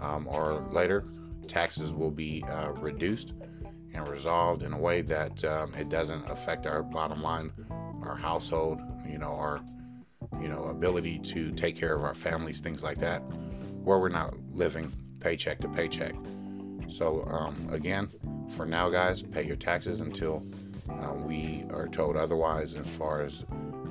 um, 0.00 0.26
or 0.28 0.66
later, 0.72 1.04
taxes 1.48 1.90
will 1.90 2.10
be 2.10 2.44
uh, 2.44 2.72
reduced 2.72 3.32
and 3.96 4.08
resolved 4.08 4.62
in 4.62 4.72
a 4.72 4.78
way 4.78 5.00
that 5.00 5.42
um, 5.44 5.72
it 5.74 5.88
doesn't 5.88 6.28
affect 6.30 6.66
our 6.66 6.82
bottom 6.82 7.22
line, 7.22 7.50
our 8.02 8.16
household, 8.16 8.80
you 9.08 9.18
know, 9.18 9.32
our 9.32 9.60
you 10.40 10.48
know 10.48 10.64
ability 10.64 11.18
to 11.20 11.50
take 11.52 11.76
care 11.76 11.94
of 11.94 12.02
our 12.02 12.14
families, 12.14 12.60
things 12.60 12.82
like 12.82 12.98
that, 12.98 13.20
where 13.82 13.98
we're 13.98 14.08
not 14.08 14.34
living 14.52 14.92
paycheck 15.20 15.60
to 15.60 15.68
paycheck. 15.68 16.14
So 16.90 17.24
um, 17.24 17.68
again, 17.72 18.08
for 18.50 18.66
now, 18.66 18.88
guys, 18.88 19.22
pay 19.22 19.44
your 19.44 19.56
taxes 19.56 20.00
until 20.00 20.46
uh, 20.88 21.14
we 21.14 21.64
are 21.70 21.88
told 21.88 22.16
otherwise, 22.16 22.76
as 22.76 22.86
far 22.86 23.22
as 23.22 23.44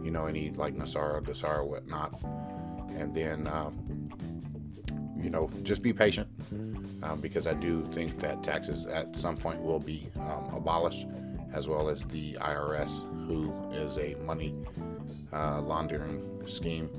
you 0.03 0.11
know, 0.11 0.27
any 0.27 0.51
like 0.51 0.75
NESARA, 0.75 1.23
GESARA, 1.23 1.65
whatnot, 1.67 2.21
and 2.95 3.13
then. 3.13 3.47
Um, 3.47 3.84
you 5.25 5.31
know, 5.31 5.49
just 5.63 5.81
be 5.81 5.91
patient 5.91 6.27
um, 7.01 7.19
because 7.19 7.47
I 7.47 7.53
do 7.55 7.89
think 7.91 8.19
that 8.19 8.43
taxes 8.43 8.85
at 8.85 9.17
some 9.17 9.35
point 9.35 9.59
will 9.59 9.79
be 9.79 10.07
um, 10.19 10.53
abolished, 10.53 11.07
as 11.51 11.67
well 11.67 11.89
as 11.89 12.03
the 12.03 12.33
IRS, 12.33 12.99
who 13.25 13.51
is 13.73 13.97
a 13.97 14.15
money 14.23 14.53
uh, 15.33 15.61
laundering 15.61 16.43
scheme. 16.45 16.89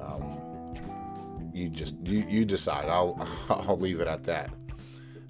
Um, 0.00 0.74
you 1.54 1.68
just 1.68 1.94
you, 2.02 2.26
you 2.28 2.44
decide. 2.44 2.88
I'll 2.88 3.16
I'll 3.48 3.78
leave 3.78 4.00
it 4.00 4.08
at 4.08 4.24
that. 4.24 4.50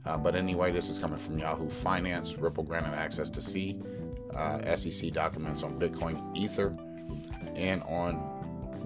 Uh, 0.06 0.16
but 0.16 0.34
anyway, 0.34 0.72
this 0.72 0.88
is 0.88 0.98
coming 0.98 1.18
from 1.18 1.38
Yahoo 1.38 1.68
Finance. 1.68 2.36
Ripple 2.38 2.64
granted 2.64 2.94
access 2.94 3.28
to 3.28 3.42
see 3.42 3.82
uh, 4.34 4.76
SEC 4.76 5.12
documents 5.12 5.62
on 5.62 5.78
Bitcoin, 5.78 6.34
Ether, 6.34 6.74
and 7.54 7.82
on 7.82 8.38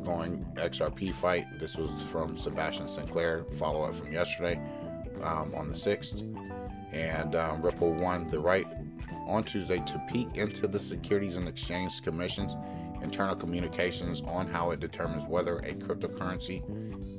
going 0.05 0.45
XRP 0.55 1.15
fight. 1.15 1.47
This 1.59 1.77
was 1.77 2.03
from 2.05 2.37
Sebastian 2.37 2.89
Sinclair. 2.89 3.45
Follow 3.55 3.85
up 3.85 3.95
from 3.95 4.13
yesterday 4.13 4.61
um, 5.23 5.55
on 5.55 5.69
the 5.69 5.75
6th. 5.75 6.21
And 6.93 7.35
um, 7.35 7.63
Ripple 7.63 7.93
won 7.95 8.29
the 8.31 8.39
right 8.39 8.67
on 9.27 9.45
Tuesday 9.45 9.79
to 9.79 10.03
peek 10.11 10.29
into 10.37 10.67
the 10.67 10.79
Securities 10.79 11.37
and 11.37 11.49
Exchange 11.49 12.03
Commission's 12.03 12.55
internal 13.03 13.35
communications 13.35 14.21
on 14.23 14.47
how 14.47 14.71
it 14.71 14.81
determines 14.81 15.27
whether 15.27 15.59
a 15.61 15.75
cryptocurrency 15.75 16.63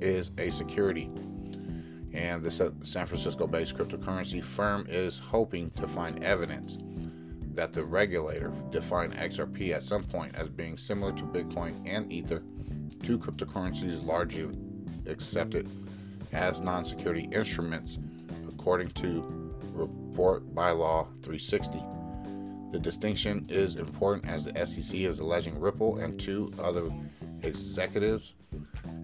is 0.02 0.32
a 0.38 0.50
security 0.50 1.10
and 2.14 2.44
the 2.44 2.52
San 2.52 3.06
Francisco 3.08 3.48
based 3.48 3.76
cryptocurrency 3.76 4.44
firm 4.44 4.86
is 4.88 5.18
hoping 5.18 5.72
to 5.72 5.88
find 5.88 6.24
evidence 6.24 6.78
that 7.56 7.74
the 7.74 7.84
regulator 7.84 8.52
defined 8.72 9.14
XRP 9.14 9.74
at 9.74 9.84
some 9.84 10.04
point 10.04 10.36
as 10.36 10.50
being 10.50 10.78
similar 10.78 11.12
to 11.14 11.24
Bitcoin 11.24 11.82
and 11.86 12.12
Ether, 12.12 12.44
two 13.04 13.20
cryptocurrencies 13.20 14.04
largely 14.06 14.50
accepted 15.06 15.70
as 16.32 16.60
non 16.62 16.86
security 16.86 17.30
instruments, 17.32 18.00
according 18.48 18.90
to 18.92 19.22
Report 19.74 20.56
by 20.56 20.72
Law 20.72 21.08
360. 21.22 21.84
The 22.72 22.80
distinction 22.80 23.46
is 23.50 23.76
important 23.76 24.28
as 24.28 24.44
the 24.44 24.66
SEC 24.66 25.02
is 25.02 25.20
alleging 25.20 25.60
Ripple 25.60 26.00
and 26.00 26.20
two 26.20 26.52
other 26.58 26.92
executives, 27.44 28.34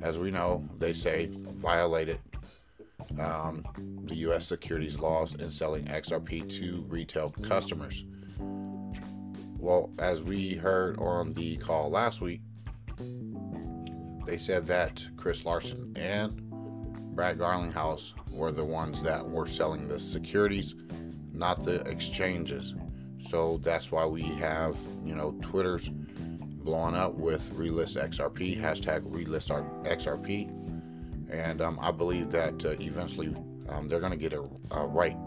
as 0.01 0.17
we 0.17 0.31
know, 0.31 0.67
they 0.79 0.93
say, 0.93 1.29
violated 1.31 2.19
um, 3.19 3.63
the 4.05 4.15
U.S. 4.15 4.47
securities 4.47 4.97
laws 4.97 5.35
in 5.35 5.51
selling 5.51 5.85
XRP 5.85 6.49
to 6.59 6.83
retail 6.87 7.31
customers. 7.43 8.03
Well, 9.59 9.91
as 9.99 10.23
we 10.23 10.55
heard 10.55 10.97
on 10.99 11.33
the 11.33 11.57
call 11.57 11.89
last 11.89 12.21
week, 12.21 12.41
they 14.29 14.37
said 14.37 14.67
that 14.67 15.07
Chris 15.17 15.43
Larsen 15.43 15.91
and 15.95 16.39
Brad 17.15 17.39
Garlinghouse 17.39 18.13
were 18.31 18.51
the 18.51 18.63
ones 18.63 19.01
that 19.01 19.27
were 19.27 19.47
selling 19.47 19.87
the 19.87 19.99
securities, 19.99 20.75
not 21.33 21.63
the 21.63 21.81
exchanges. 21.89 22.75
So 23.29 23.59
that's 23.63 23.91
why 23.91 24.05
we 24.05 24.21
have, 24.21 24.77
you 25.03 25.15
know, 25.15 25.35
Twitter's 25.41 25.89
blowing 25.89 26.93
up 26.93 27.15
with 27.15 27.53
relist 27.55 27.97
XRP, 27.97 28.61
hashtag 28.61 29.01
relist 29.11 29.49
XRP 29.83 30.59
and 31.31 31.61
um, 31.61 31.79
I 31.81 31.91
believe 31.91 32.31
that 32.31 32.65
uh, 32.65 32.71
eventually 32.79 33.35
um, 33.69 33.87
they're 33.87 33.99
going 33.99 34.11
to 34.11 34.17
get 34.17 34.33
it 34.33 34.41
uh, 34.75 34.85
right. 34.85 35.17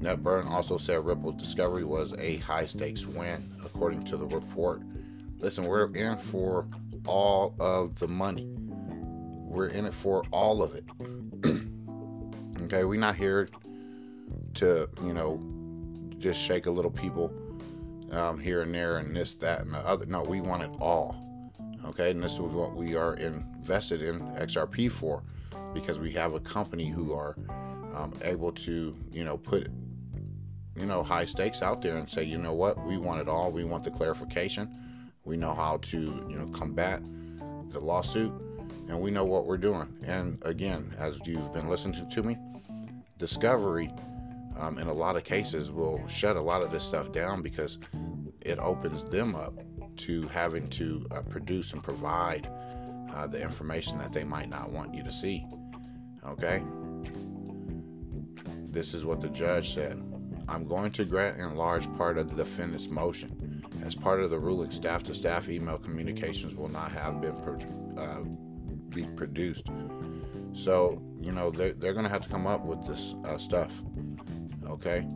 Ned 0.00 0.22
Burn 0.22 0.46
also 0.46 0.78
said 0.78 1.04
Ripple's 1.04 1.36
discovery 1.36 1.84
was 1.84 2.14
a 2.18 2.38
high 2.38 2.66
stakes 2.66 3.06
win, 3.06 3.50
according 3.64 4.04
to 4.04 4.16
the 4.16 4.26
report. 4.26 4.82
Listen, 5.38 5.64
we're 5.64 5.94
in 5.94 6.16
for 6.16 6.66
all 7.06 7.54
of 7.58 7.98
the 7.98 8.08
money. 8.08 8.54
We're 8.58 9.68
in 9.68 9.86
it 9.86 9.94
for 9.94 10.24
all 10.30 10.62
of 10.62 10.74
it. 10.74 10.84
okay, 12.62 12.84
we're 12.84 13.00
not 13.00 13.16
here 13.16 13.48
to, 14.54 14.88
you 15.02 15.12
know, 15.12 15.40
just 16.18 16.40
shake 16.40 16.66
a 16.66 16.70
little 16.70 16.90
people 16.90 17.32
um, 18.12 18.38
here 18.38 18.62
and 18.62 18.74
there 18.74 18.98
and 18.98 19.14
this, 19.14 19.34
that, 19.34 19.62
and 19.62 19.74
the 19.74 19.78
other. 19.78 20.06
No, 20.06 20.22
we 20.22 20.40
want 20.40 20.62
it 20.62 20.70
all. 20.80 21.16
Okay, 21.86 22.10
and 22.10 22.22
this 22.22 22.32
is 22.32 22.38
what 22.38 22.76
we 22.76 22.94
are 22.94 23.14
invested 23.14 24.02
in 24.02 24.20
XRP 24.32 24.90
for 24.90 25.22
because 25.72 25.98
we 25.98 26.12
have 26.12 26.34
a 26.34 26.40
company 26.40 26.88
who 26.88 27.12
are 27.12 27.36
um, 27.94 28.12
able 28.22 28.52
to, 28.52 28.94
you 29.10 29.24
know, 29.24 29.36
put, 29.36 29.68
you 30.76 30.86
know, 30.86 31.02
high 31.02 31.24
stakes 31.24 31.62
out 31.62 31.82
there 31.82 31.96
and 31.96 32.08
say, 32.08 32.22
you 32.22 32.38
know 32.38 32.52
what, 32.52 32.84
we 32.86 32.96
want 32.96 33.20
it 33.20 33.28
all. 33.28 33.50
We 33.50 33.64
want 33.64 33.84
the 33.84 33.90
clarification. 33.90 34.70
We 35.24 35.36
know 35.36 35.54
how 35.54 35.78
to, 35.78 35.98
you 35.98 36.36
know, 36.38 36.46
combat 36.48 37.02
the 37.70 37.80
lawsuit 37.80 38.32
and 38.88 39.00
we 39.00 39.10
know 39.10 39.24
what 39.24 39.46
we're 39.46 39.58
doing. 39.58 39.88
And 40.04 40.38
again, 40.42 40.94
as 40.98 41.18
you've 41.24 41.52
been 41.52 41.68
listening 41.68 42.08
to 42.08 42.22
me, 42.22 42.36
discovery 43.18 43.92
um, 44.58 44.78
in 44.78 44.88
a 44.88 44.92
lot 44.92 45.16
of 45.16 45.24
cases 45.24 45.70
will 45.70 46.06
shut 46.08 46.36
a 46.36 46.40
lot 46.40 46.62
of 46.62 46.70
this 46.72 46.84
stuff 46.84 47.12
down 47.12 47.42
because 47.42 47.78
it 48.40 48.58
opens 48.58 49.04
them 49.04 49.34
up 49.36 49.54
to 49.98 50.26
having 50.28 50.68
to 50.70 51.06
uh, 51.10 51.20
produce 51.22 51.72
and 51.72 51.82
provide 51.82 52.48
uh, 53.14 53.26
the 53.26 53.40
information 53.40 53.98
that 53.98 54.12
they 54.12 54.24
might 54.24 54.48
not 54.48 54.70
want 54.70 54.94
you 54.94 55.02
to 55.02 55.12
see. 55.12 55.46
Okay? 56.26 56.62
This 58.70 58.94
is 58.94 59.04
what 59.04 59.20
the 59.20 59.28
judge 59.28 59.74
said. 59.74 60.02
I'm 60.48 60.66
going 60.66 60.90
to 60.92 61.04
grant 61.04 61.38
in 61.38 61.54
large 61.54 61.92
part 61.96 62.18
of 62.18 62.28
the 62.28 62.36
defendant's 62.36 62.88
motion. 62.88 63.36
As 63.84 63.94
part 63.94 64.20
of 64.20 64.30
the 64.30 64.38
ruling, 64.38 64.70
staff 64.70 65.02
to 65.04 65.14
staff 65.14 65.48
email 65.48 65.78
communications 65.78 66.54
will 66.54 66.68
not 66.68 66.92
have 66.92 67.20
been 67.20 67.36
pro- 67.42 68.02
uh, 68.02 68.20
be 68.90 69.04
produced. 69.16 69.66
So, 70.52 71.02
you 71.20 71.32
know, 71.32 71.50
they're, 71.50 71.72
they're 71.72 71.92
going 71.92 72.04
to 72.04 72.10
have 72.10 72.22
to 72.22 72.28
come 72.28 72.46
up 72.46 72.64
with 72.64 72.86
this 72.86 73.14
uh, 73.24 73.38
stuff. 73.38 73.72
Okay? 74.68 75.06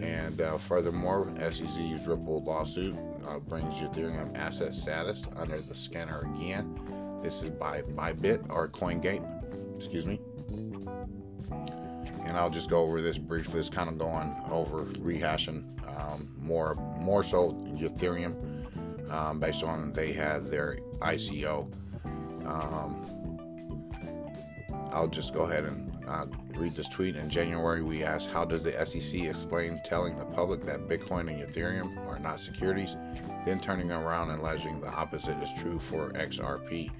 And 0.00 0.40
uh, 0.40 0.58
furthermore, 0.58 1.32
SEC's 1.38 2.06
Ripple 2.06 2.44
lawsuit 2.44 2.96
uh, 3.26 3.38
brings 3.38 3.74
Ethereum 3.76 4.36
asset 4.36 4.74
status 4.74 5.26
under 5.36 5.60
the 5.60 5.74
scanner 5.74 6.20
again. 6.34 6.78
This 7.22 7.42
is 7.42 7.50
by 7.50 7.82
Bybit 7.82 8.46
or 8.50 8.68
CoinGape, 8.68 9.76
excuse 9.76 10.06
me. 10.06 10.20
And 12.26 12.36
I'll 12.36 12.50
just 12.50 12.68
go 12.68 12.82
over 12.82 13.00
this 13.00 13.18
briefly. 13.18 13.60
It's 13.60 13.70
kind 13.70 13.88
of 13.88 13.98
going 13.98 14.34
over 14.50 14.84
rehashing 14.84 15.64
um, 15.88 16.34
more, 16.36 16.74
more 16.98 17.22
so 17.22 17.52
Ethereum, 17.78 18.34
um, 19.10 19.38
based 19.38 19.62
on 19.62 19.92
they 19.92 20.12
had 20.12 20.50
their 20.50 20.78
ICO. 21.00 21.72
Um, 22.44 23.06
I'll 24.92 25.08
just 25.08 25.32
go 25.32 25.42
ahead 25.42 25.64
and 25.64 25.92
uh, 26.08 26.26
read 26.56 26.74
this 26.74 26.88
tweet 26.88 27.16
in 27.16 27.30
January. 27.30 27.82
We 27.82 28.02
asked, 28.02 28.28
How 28.28 28.44
does 28.44 28.62
the 28.62 28.72
SEC 28.86 29.22
explain 29.22 29.80
telling 29.84 30.18
the 30.18 30.24
public 30.24 30.64
that 30.66 30.88
Bitcoin 30.88 31.28
and 31.30 31.42
Ethereum 31.42 31.96
are 32.06 32.18
not 32.18 32.40
securities, 32.40 32.96
then 33.44 33.60
turning 33.60 33.90
around 33.90 34.30
and 34.30 34.40
alleging 34.40 34.80
the 34.80 34.88
opposite 34.88 35.40
is 35.42 35.50
true 35.60 35.78
for 35.78 36.10
XRP? 36.10 36.90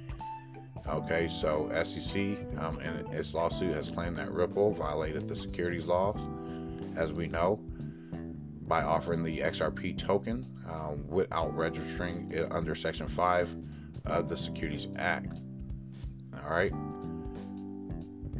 Okay, 0.89 1.29
so 1.29 1.69
SEC 1.85 2.39
um, 2.59 2.79
its 3.11 3.35
lawsuit 3.35 3.75
has 3.75 3.89
claimed 3.89 4.17
that 4.19 4.31
Ripple 4.33 4.73
violated 4.73 5.29
the 5.29 5.37
securities 5.37 5.87
laws, 5.87 6.21
as 6.97 7.13
we 7.13 7.27
know, 7.27 7.61
by 8.63 8.83
offering 8.83 9.23
the 9.23 9.41
XRP 9.41 9.99
token 9.99 10.47
um, 10.69 11.07
without 11.09 11.57
registering 11.57 12.31
it 12.33 12.51
under 12.51 12.75
Section 12.75 13.07
5 13.09 13.57
of 14.07 14.29
the 14.29 14.37
Securities 14.37 14.89
Act. 14.97 15.41
All 16.45 16.51
right. 16.51 16.73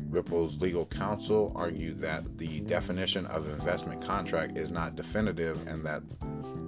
Ripple's 0.09 0.61
legal 0.61 0.87
counsel 0.87 1.53
argued 1.57 1.99
that 1.99 2.39
the 2.39 2.61
definition 2.61 3.27
of 3.27 3.49
investment 3.49 4.05
contract 4.05 4.57
is 4.57 4.71
not 4.71 4.95
definitive 4.95 5.67
and 5.67 5.85
that 5.85 6.03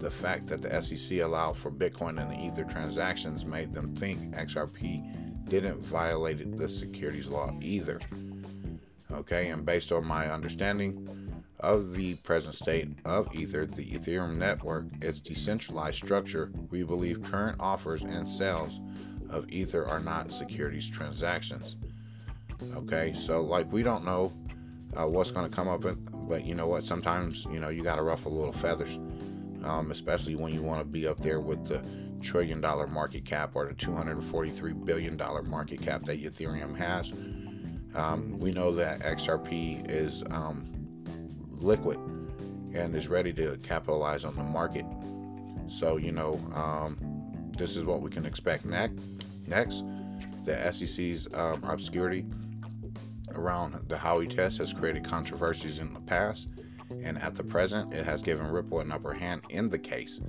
the 0.01 0.11
fact 0.11 0.47
that 0.49 0.63
the 0.63 0.83
SEC 0.83 1.19
allowed 1.19 1.57
for 1.57 1.71
Bitcoin 1.71 2.21
and 2.21 2.33
Ether 2.45 2.65
transactions 2.65 3.45
made 3.45 3.73
them 3.73 3.95
think 3.95 4.35
XRP 4.35 5.28
didn't 5.49 5.81
violate 5.81 6.59
the 6.59 6.69
securities 6.69 7.29
law 7.29 7.55
either. 7.61 8.01
Okay, 9.11 9.49
and 9.49 9.65
based 9.65 9.91
on 9.91 10.07
my 10.07 10.31
understanding 10.31 11.29
of 11.61 11.95
the 11.95 12.15
present 12.17 12.55
state 12.55 12.89
of 13.05 13.35
Ether, 13.35 13.67
the 13.67 13.93
Ethereum 13.93 14.37
network, 14.37 14.85
its 15.03 15.19
decentralized 15.19 15.97
structure, 15.97 16.53
we 16.71 16.83
believe 16.83 17.23
current 17.23 17.57
offers 17.59 18.03
and 18.03 18.29
sales 18.29 18.79
of 19.31 19.49
Ether 19.51 19.85
are 19.87 19.99
not 19.99 20.31
securities 20.31 20.89
transactions. 20.89 21.77
Okay, 22.75 23.15
so 23.19 23.41
like 23.41 23.71
we 23.73 23.83
don't 23.83 24.05
know 24.05 24.33
uh, 24.97 25.07
what's 25.07 25.31
going 25.31 25.49
to 25.49 25.55
come 25.55 25.69
up, 25.69 25.85
with, 25.85 25.99
but 26.29 26.45
you 26.45 26.55
know 26.55 26.67
what? 26.67 26.85
Sometimes 26.85 27.45
you 27.51 27.61
know 27.61 27.69
you 27.69 27.83
got 27.83 27.97
to 27.97 28.03
ruffle 28.03 28.33
a 28.33 28.37
little 28.39 28.53
feathers, 28.53 28.97
um, 29.65 29.91
especially 29.91 30.35
when 30.35 30.53
you 30.53 30.63
want 30.63 30.81
to 30.81 30.85
be 30.85 31.07
up 31.07 31.21
there 31.21 31.41
with 31.41 31.67
the 31.67 31.83
trillion 32.21 32.61
dollar 32.61 32.87
market 32.87 33.25
cap 33.25 33.53
or 33.55 33.67
the 33.67 33.75
243 33.75 34.73
billion 34.73 35.17
dollar 35.17 35.43
market 35.43 35.81
cap 35.81 36.05
that 36.05 36.23
Ethereum 36.23 36.77
has. 36.77 37.13
Um, 37.95 38.39
we 38.39 38.53
know 38.53 38.73
that 38.73 39.01
XRP 39.01 39.89
is 39.89 40.23
um, 40.31 40.71
liquid 41.51 41.99
and 42.75 42.95
is 42.95 43.09
ready 43.09 43.33
to 43.33 43.59
capitalize 43.63 44.25
on 44.25 44.35
the 44.37 44.43
market. 44.43 44.85
So 45.69 45.97
you 45.97 46.13
know 46.13 46.41
um, 46.55 46.97
this 47.57 47.77
is 47.77 47.85
what 47.85 48.01
we 48.01 48.11
can 48.11 48.25
expect 48.25 48.65
next. 48.65 48.99
Next, 49.47 49.83
the 50.45 50.73
SEC's 50.73 51.29
um, 51.35 51.63
obscurity 51.65 52.25
around 53.35 53.79
the 53.89 53.97
Howey 53.97 54.35
test 54.35 54.59
has 54.59 54.73
created 54.73 55.05
controversies 55.05 55.79
in 55.79 55.93
the 55.93 56.01
past, 56.01 56.49
and 57.03 57.19
at 57.23 57.35
the 57.35 57.45
present, 57.45 57.93
it 57.93 58.05
has 58.05 58.23
given 58.23 58.47
Ripple 58.47 58.81
an 58.81 58.93
upper 58.93 59.15
hand 59.15 59.43
in 59.51 59.69
the 59.69 59.79
case. 59.79 60.21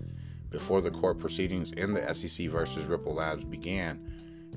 Before 0.49 0.81
the 0.81 0.91
court 0.91 1.19
proceedings 1.19 1.71
in 1.73 1.93
the 1.93 2.13
SEC 2.13 2.47
versus 2.47 2.85
Ripple 2.85 3.13
Labs 3.13 3.43
began, 3.43 3.99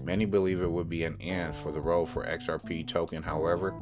many 0.02 0.24
believe 0.24 0.62
it 0.62 0.70
would 0.70 0.88
be 0.88 1.04
an 1.04 1.16
end 1.20 1.54
for 1.54 1.70
the 1.70 1.80
role 1.80 2.06
for 2.06 2.24
XRP 2.24 2.86
token. 2.86 3.22
However, 3.22 3.74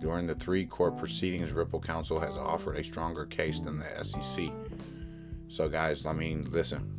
during 0.00 0.26
the 0.26 0.34
three 0.34 0.64
court 0.64 0.98
proceedings, 0.98 1.52
Ripple 1.52 1.80
Counsel 1.80 2.18
has 2.18 2.34
offered 2.34 2.76
a 2.76 2.84
stronger 2.84 3.26
case 3.26 3.60
than 3.60 3.78
the 3.78 4.04
SEC. 4.04 4.50
So, 5.48 5.68
guys, 5.68 6.06
I 6.06 6.12
mean, 6.12 6.48
listen. 6.50 6.98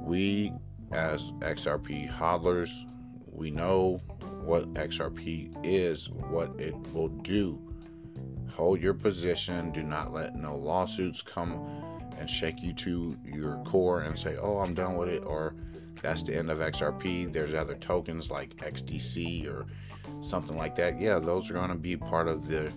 We, 0.00 0.52
as 0.92 1.32
XRP 1.40 2.10
hodlers, 2.10 2.70
we 3.26 3.50
know 3.50 4.00
what 4.44 4.72
XRP 4.74 5.54
is, 5.64 6.08
what 6.08 6.58
it 6.58 6.74
will 6.92 7.08
do. 7.08 7.60
Hold 8.50 8.80
your 8.80 8.94
position. 8.94 9.72
Do 9.72 9.82
not 9.82 10.12
let 10.12 10.36
no 10.36 10.56
lawsuits 10.56 11.22
come 11.22 11.91
and 12.22 12.30
shake 12.30 12.62
you 12.62 12.72
to 12.72 13.16
your 13.24 13.56
core 13.64 14.00
and 14.00 14.18
say, 14.18 14.36
oh, 14.40 14.58
I'm 14.58 14.74
done 14.74 14.96
with 14.96 15.08
it, 15.08 15.22
or 15.26 15.54
that's 16.00 16.22
the 16.22 16.34
end 16.34 16.50
of 16.50 16.58
XRP. 16.58 17.32
There's 17.32 17.52
other 17.52 17.74
tokens 17.74 18.30
like 18.30 18.56
XDC 18.56 19.46
or 19.46 19.66
something 20.22 20.56
like 20.56 20.76
that. 20.76 21.00
Yeah, 21.00 21.18
those 21.18 21.50
are 21.50 21.54
going 21.54 21.68
to 21.68 21.74
be 21.74 21.96
part 21.96 22.28
of 22.28 22.48
the 22.48 22.72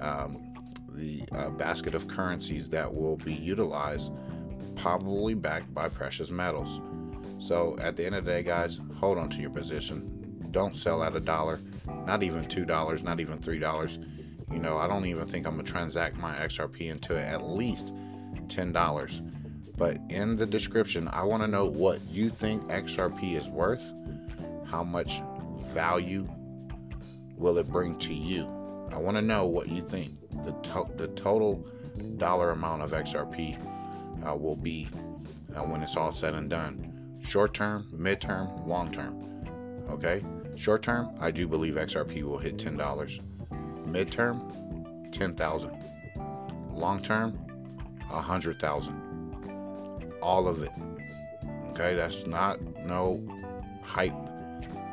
um, 0.00 0.46
the 0.92 1.22
uh, 1.32 1.50
basket 1.50 1.94
of 1.94 2.08
currencies 2.08 2.68
that 2.70 2.92
will 2.92 3.16
be 3.16 3.32
utilized, 3.32 4.10
probably 4.76 5.34
backed 5.34 5.72
by 5.72 5.88
precious 5.88 6.30
metals. 6.30 6.80
So 7.38 7.78
at 7.80 7.96
the 7.96 8.04
end 8.04 8.16
of 8.16 8.24
the 8.24 8.32
day, 8.32 8.42
guys, 8.42 8.80
hold 8.98 9.18
on 9.18 9.30
to 9.30 9.40
your 9.40 9.50
position 9.50 10.20
don't 10.50 10.76
sell 10.76 11.02
at 11.02 11.14
a 11.14 11.20
dollar, 11.20 11.60
not 12.06 12.22
even 12.22 12.46
two 12.46 12.64
dollars, 12.64 13.02
not 13.02 13.20
even 13.20 13.38
three 13.38 13.58
dollars. 13.58 13.98
You 14.50 14.58
know, 14.58 14.78
I 14.78 14.88
don't 14.88 15.06
even 15.06 15.28
think 15.28 15.46
I'm 15.46 15.56
gonna 15.56 15.62
transact 15.62 16.16
my 16.16 16.34
XRP 16.34 16.90
into 16.90 17.18
at 17.18 17.48
least 17.48 17.92
ten 18.48 18.72
dollars. 18.72 19.22
But 19.76 19.98
in 20.08 20.36
the 20.36 20.46
description, 20.46 21.08
I 21.08 21.22
want 21.22 21.42
to 21.42 21.48
know 21.48 21.64
what 21.64 22.00
you 22.10 22.28
think 22.30 22.64
XRP 22.64 23.36
is 23.36 23.48
worth. 23.48 23.92
How 24.66 24.84
much 24.84 25.22
value 25.68 26.28
will 27.36 27.58
it 27.58 27.68
bring 27.68 27.98
to 28.00 28.12
you? 28.14 28.44
I 28.92 28.98
want 28.98 29.16
to 29.16 29.22
know 29.22 29.46
what 29.46 29.68
you 29.68 29.82
think 29.82 30.12
the 30.44 30.52
to- 30.70 30.90
the 30.96 31.08
total 31.08 31.66
dollar 32.16 32.50
amount 32.50 32.82
of 32.82 32.92
XRP 32.92 33.58
uh, 34.26 34.34
will 34.34 34.56
be 34.56 34.88
uh, 35.56 35.62
when 35.62 35.82
it's 35.82 35.96
all 35.96 36.14
said 36.14 36.34
and 36.34 36.50
done. 36.50 37.18
Short 37.22 37.54
term, 37.54 37.88
mid 37.92 38.20
term, 38.20 38.66
long 38.66 38.92
term. 38.92 39.26
Okay. 39.90 40.22
Short 40.56 40.82
term, 40.82 41.10
I 41.18 41.30
do 41.30 41.48
believe 41.48 41.74
XRP 41.74 42.22
will 42.22 42.38
hit 42.38 42.58
$10. 42.58 42.76
Midterm, 43.86 45.10
10,000. 45.10 45.70
Long 46.72 47.02
term, 47.02 47.38
100,000. 48.10 50.18
All 50.22 50.48
of 50.48 50.62
it. 50.62 50.72
Okay, 51.70 51.94
that's 51.94 52.26
not 52.26 52.60
no 52.84 53.22
hype 53.82 54.14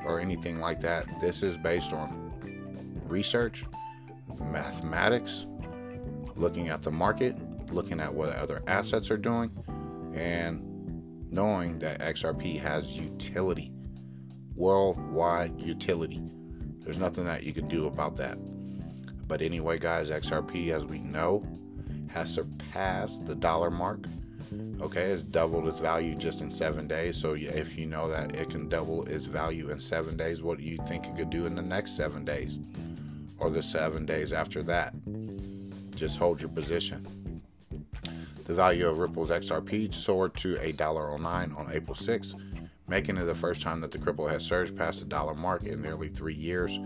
or 0.05 0.19
anything 0.19 0.59
like 0.59 0.81
that. 0.81 1.05
This 1.19 1.43
is 1.43 1.57
based 1.57 1.93
on 1.93 2.31
research, 3.05 3.65
mathematics, 4.39 5.45
looking 6.35 6.69
at 6.69 6.83
the 6.83 6.91
market, 6.91 7.35
looking 7.71 7.99
at 7.99 8.13
what 8.13 8.29
other 8.29 8.63
assets 8.67 9.11
are 9.11 9.17
doing, 9.17 9.51
and 10.15 10.63
knowing 11.31 11.79
that 11.79 11.99
XRP 11.99 12.61
has 12.61 12.87
utility 12.87 13.73
worldwide 14.57 15.61
utility. 15.61 16.21
There's 16.79 16.97
nothing 16.97 17.25
that 17.25 17.43
you 17.43 17.53
can 17.53 17.67
do 17.67 17.85
about 17.85 18.17
that. 18.17 18.37
But 19.27 19.41
anyway, 19.41 19.77
guys, 19.77 20.09
XRP, 20.09 20.71
as 20.71 20.83
we 20.83 20.99
know, 20.99 21.45
has 22.09 22.33
surpassed 22.33 23.25
the 23.25 23.35
dollar 23.35 23.69
mark. 23.69 24.05
Okay, 24.81 25.11
it's 25.11 25.23
doubled 25.23 25.67
its 25.67 25.79
value 25.79 26.15
just 26.15 26.41
in 26.41 26.51
seven 26.51 26.87
days. 26.87 27.17
So 27.17 27.33
if 27.33 27.77
you 27.77 27.85
know 27.85 28.07
that 28.09 28.35
it 28.35 28.49
can 28.49 28.69
double 28.69 29.05
its 29.05 29.25
value 29.25 29.69
in 29.69 29.79
seven 29.79 30.15
days, 30.15 30.41
what 30.41 30.57
do 30.57 30.63
you 30.63 30.77
think 30.87 31.05
it 31.05 31.17
could 31.17 31.29
do 31.29 31.45
in 31.45 31.55
the 31.55 31.61
next 31.61 31.97
seven 31.97 32.23
days 32.23 32.59
or 33.39 33.49
the 33.49 33.61
seven 33.63 34.05
days 34.05 34.31
after 34.31 34.63
that? 34.63 34.93
Just 35.95 36.17
hold 36.17 36.39
your 36.39 36.49
position. 36.49 37.41
The 38.45 38.53
value 38.53 38.87
of 38.87 38.99
Ripple's 38.99 39.29
XRP 39.29 39.93
soared 39.93 40.35
to 40.37 40.55
$1.09 40.55 41.57
on 41.57 41.71
April 41.73 41.95
6th 41.95 42.35
making 42.87 43.17
it 43.17 43.25
the 43.25 43.35
first 43.35 43.61
time 43.61 43.81
that 43.81 43.91
the 43.91 43.97
crypto 43.97 44.27
has 44.27 44.43
surged 44.43 44.77
past 44.77 44.99
the 44.99 45.05
dollar 45.05 45.35
mark 45.35 45.63
in 45.63 45.81
nearly 45.81 46.07
three 46.07 46.33
years. 46.33 46.79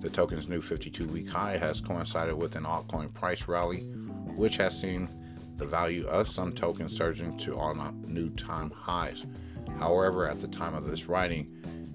The 0.00 0.10
token's 0.10 0.48
new 0.48 0.60
52 0.60 1.06
week 1.06 1.28
high 1.28 1.56
has 1.56 1.80
coincided 1.80 2.34
with 2.34 2.56
an 2.56 2.64
altcoin 2.64 3.12
price 3.14 3.46
rally, 3.48 3.88
which 4.38 4.56
has 4.56 4.78
seen 4.78 5.08
the 5.56 5.66
value 5.66 6.06
of 6.06 6.28
some 6.28 6.52
tokens 6.52 6.96
surging 6.96 7.36
to 7.36 7.58
all 7.58 7.74
new 8.06 8.30
time 8.30 8.70
highs. 8.70 9.24
However, 9.78 10.28
at 10.28 10.40
the 10.40 10.48
time 10.48 10.74
of 10.74 10.86
this 10.86 11.06
writing, 11.06 11.50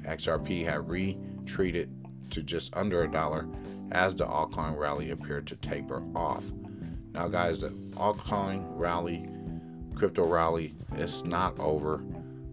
XRP 0.06 0.66
had 0.66 0.88
retreated 0.90 1.90
to 2.32 2.44
just 2.44 2.76
under 2.76 3.04
a 3.04 3.12
dollar 3.12 3.48
as 3.92 4.16
the 4.16 4.26
altcoin 4.26 4.78
rally 4.78 5.12
appeared 5.12 5.48
to 5.48 5.56
taper 5.56 6.04
off. 6.16 6.44
Now, 7.14 7.28
guys, 7.28 7.60
the 7.60 7.70
altcoin 7.96 8.66
rally, 8.72 9.28
crypto 9.96 10.28
rally, 10.28 10.76
is 10.98 11.24
not 11.24 11.58
over 11.60 12.04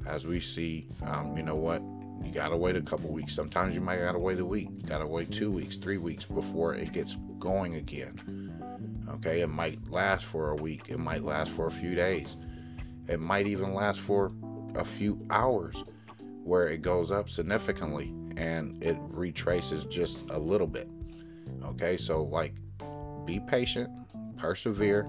as 0.07 0.27
we 0.27 0.41
see, 0.41 0.87
um, 1.05 1.37
you 1.37 1.43
know 1.43 1.57
what? 1.57 1.83
You 2.25 2.33
gotta 2.33 2.57
wait 2.57 2.77
a 2.77 2.83
couple 2.83 3.11
weeks. 3.11 3.35
Sometimes 3.35 3.75
you 3.75 3.81
might 3.81 3.99
gotta 3.99 4.19
wait 4.19 4.39
a 4.39 4.45
week. 4.45 4.69
You 4.77 4.87
gotta 4.87 5.07
wait 5.07 5.33
two 5.33 5.51
weeks, 5.51 5.77
three 5.77 5.99
weeks 5.99 6.25
before 6.25 6.75
it 6.75 6.93
gets 6.93 7.17
going 7.39 7.77
again. 7.77 8.50
Okay, 9.15 9.41
it 9.41 9.49
might 9.49 9.91
last 9.91 10.25
for 10.25 10.51
a 10.51 10.57
week. 10.57 10.85
It 10.89 10.99
might 10.99 11.25
last 11.25 11.51
for 11.51 11.67
a 11.67 11.71
few 11.71 11.95
days. 11.95 12.37
It 13.09 13.21
might 13.21 13.47
even 13.47 13.75
last 13.75 14.01
for 14.01 14.33
a 14.75 14.85
few 14.85 15.27
hours, 15.31 15.83
where 16.45 16.69
it 16.69 16.83
goes 16.83 17.11
up 17.11 17.29
significantly 17.29 18.15
and 18.37 18.83
it 18.83 18.97
retraces 19.01 19.85
just 19.85 20.19
a 20.31 20.39
little 20.39 20.67
bit. 20.67 20.89
Okay, 21.65 21.97
so 21.97 22.23
like, 22.23 22.55
be 23.25 23.41
patient, 23.41 23.91
persevere. 24.37 25.09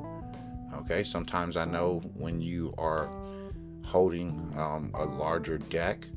Okay, 0.73 1.03
sometimes 1.03 1.55
I 1.55 1.65
know 1.65 2.01
when 2.15 2.41
you 2.41 2.73
are 2.77 3.09
holding 3.83 4.53
um, 4.57 4.91
a 4.93 5.05
larger 5.05 5.57
deck, 5.57 6.07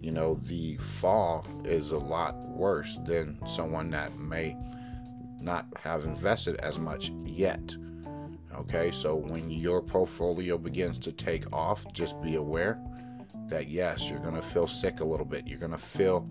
you 0.00 0.10
know, 0.10 0.40
the 0.44 0.76
fall 0.76 1.46
is 1.64 1.90
a 1.90 1.98
lot 1.98 2.36
worse 2.48 2.98
than 3.04 3.38
someone 3.54 3.90
that 3.90 4.18
may 4.18 4.56
not 5.40 5.66
have 5.82 6.04
invested 6.04 6.56
as 6.56 6.78
much 6.78 7.12
yet. 7.24 7.74
Okay, 8.54 8.90
so 8.90 9.14
when 9.14 9.50
your 9.50 9.80
portfolio 9.80 10.58
begins 10.58 10.98
to 10.98 11.12
take 11.12 11.50
off, 11.52 11.84
just 11.92 12.20
be 12.20 12.34
aware 12.36 12.80
that 13.48 13.68
yes, 13.68 14.08
you're 14.08 14.18
going 14.18 14.34
to 14.34 14.42
feel 14.42 14.66
sick 14.66 15.00
a 15.00 15.04
little 15.04 15.26
bit. 15.26 15.46
You're 15.46 15.58
going 15.58 15.72
to 15.72 15.78
feel 15.78 16.28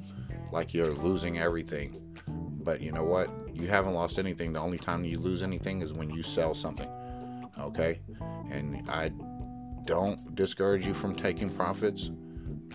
like 0.51 0.73
you're 0.73 0.93
losing 0.93 1.39
everything. 1.39 2.01
But 2.27 2.81
you 2.81 2.91
know 2.91 3.03
what? 3.03 3.29
You 3.53 3.67
haven't 3.67 3.93
lost 3.93 4.19
anything. 4.19 4.53
The 4.53 4.59
only 4.59 4.77
time 4.77 5.03
you 5.03 5.19
lose 5.19 5.43
anything 5.43 5.81
is 5.81 5.93
when 5.93 6.09
you 6.09 6.23
sell 6.23 6.53
something. 6.53 6.89
Okay? 7.59 8.01
And 8.51 8.89
I 8.89 9.11
don't 9.85 10.35
discourage 10.35 10.85
you 10.85 10.93
from 10.93 11.15
taking 11.15 11.49
profits, 11.49 12.11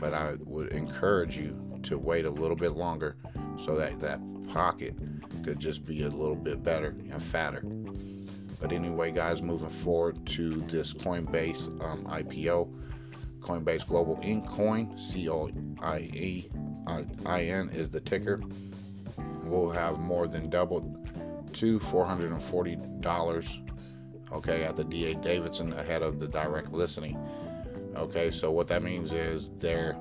but 0.01 0.15
I 0.15 0.35
would 0.41 0.73
encourage 0.73 1.39
you 1.39 1.79
to 1.85 1.99
wait 1.99 2.25
a 2.25 2.31
little 2.31 2.57
bit 2.57 2.73
longer 2.73 3.17
so 3.65 3.77
that 3.77 4.01
that 4.01 4.21
pocket 4.49 4.99
could 5.45 5.61
just 5.61 5.85
be 5.85 6.03
a 6.03 6.09
little 6.09 6.35
bit 6.35 6.63
better 6.63 6.97
and 7.11 7.23
fatter. 7.23 7.61
But 8.61 8.73
anyway, 8.73 9.13
guys, 9.13 9.43
moving 9.43 9.69
forward 9.69 10.27
to 10.29 10.63
this 10.63 10.95
Coinbase 10.95 11.67
um, 11.85 12.05
IPO, 12.05 12.73
Coinbase 13.41 13.87
Global 13.87 14.17
Inc. 14.17 14.49
Coin, 14.49 14.99
C 14.99 15.29
O 15.29 15.51
I 15.81 15.99
E 15.99 16.49
I 17.27 17.43
N 17.43 17.69
is 17.71 17.91
the 17.91 18.01
ticker. 18.01 18.41
Will 19.45 19.71
have 19.71 19.99
more 19.99 20.27
than 20.27 20.49
doubled 20.49 21.07
to 21.55 21.79
$440 21.79 23.65
okay, 24.35 24.65
at 24.65 24.77
the 24.77 24.85
DA 24.85 25.15
Davidson 25.15 25.73
ahead 25.73 26.03
of 26.03 26.19
the 26.19 26.27
direct 26.27 26.73
listing. 26.73 27.17
Okay, 27.97 28.31
so 28.31 28.51
what 28.51 28.69
that 28.69 28.83
means 28.83 29.13
is 29.13 29.51
they're 29.59 29.97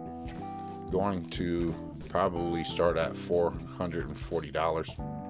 going 0.92 1.30
to 1.32 1.74
probably 2.10 2.64
start 2.64 2.98
at 2.98 3.14
$440. 3.14 5.23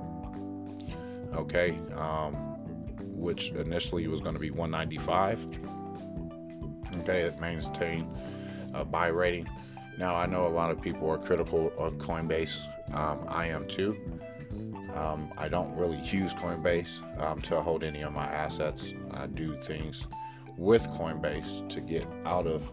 Okay, 1.33 1.79
um, 1.95 2.33
which 3.15 3.49
initially 3.49 4.07
was 4.07 4.21
going 4.21 4.35
to 4.35 4.39
be 4.39 4.51
195. 4.51 5.47
Okay, 6.99 7.21
it 7.21 7.39
maintained 7.39 8.07
a 8.73 8.85
buy 8.85 9.07
rating. 9.07 9.49
Now 9.97 10.15
I 10.15 10.25
know 10.25 10.47
a 10.47 10.49
lot 10.49 10.71
of 10.71 10.81
people 10.81 11.09
are 11.09 11.17
critical 11.17 11.71
of 11.77 11.95
Coinbase. 11.95 12.57
Um, 12.93 13.25
I 13.27 13.47
am 13.47 13.67
too. 13.67 13.97
Um, 14.95 15.31
I 15.37 15.47
don't 15.47 15.75
really 15.75 15.99
use 16.01 16.33
Coinbase 16.33 17.01
um, 17.19 17.41
to 17.43 17.61
hold 17.61 17.83
any 17.83 18.03
of 18.03 18.13
my 18.13 18.25
assets. 18.25 18.93
I 19.11 19.27
do 19.27 19.57
things 19.63 20.03
with 20.57 20.87
Coinbase 20.89 21.67
to 21.69 21.81
get 21.81 22.07
out 22.25 22.45
of 22.45 22.71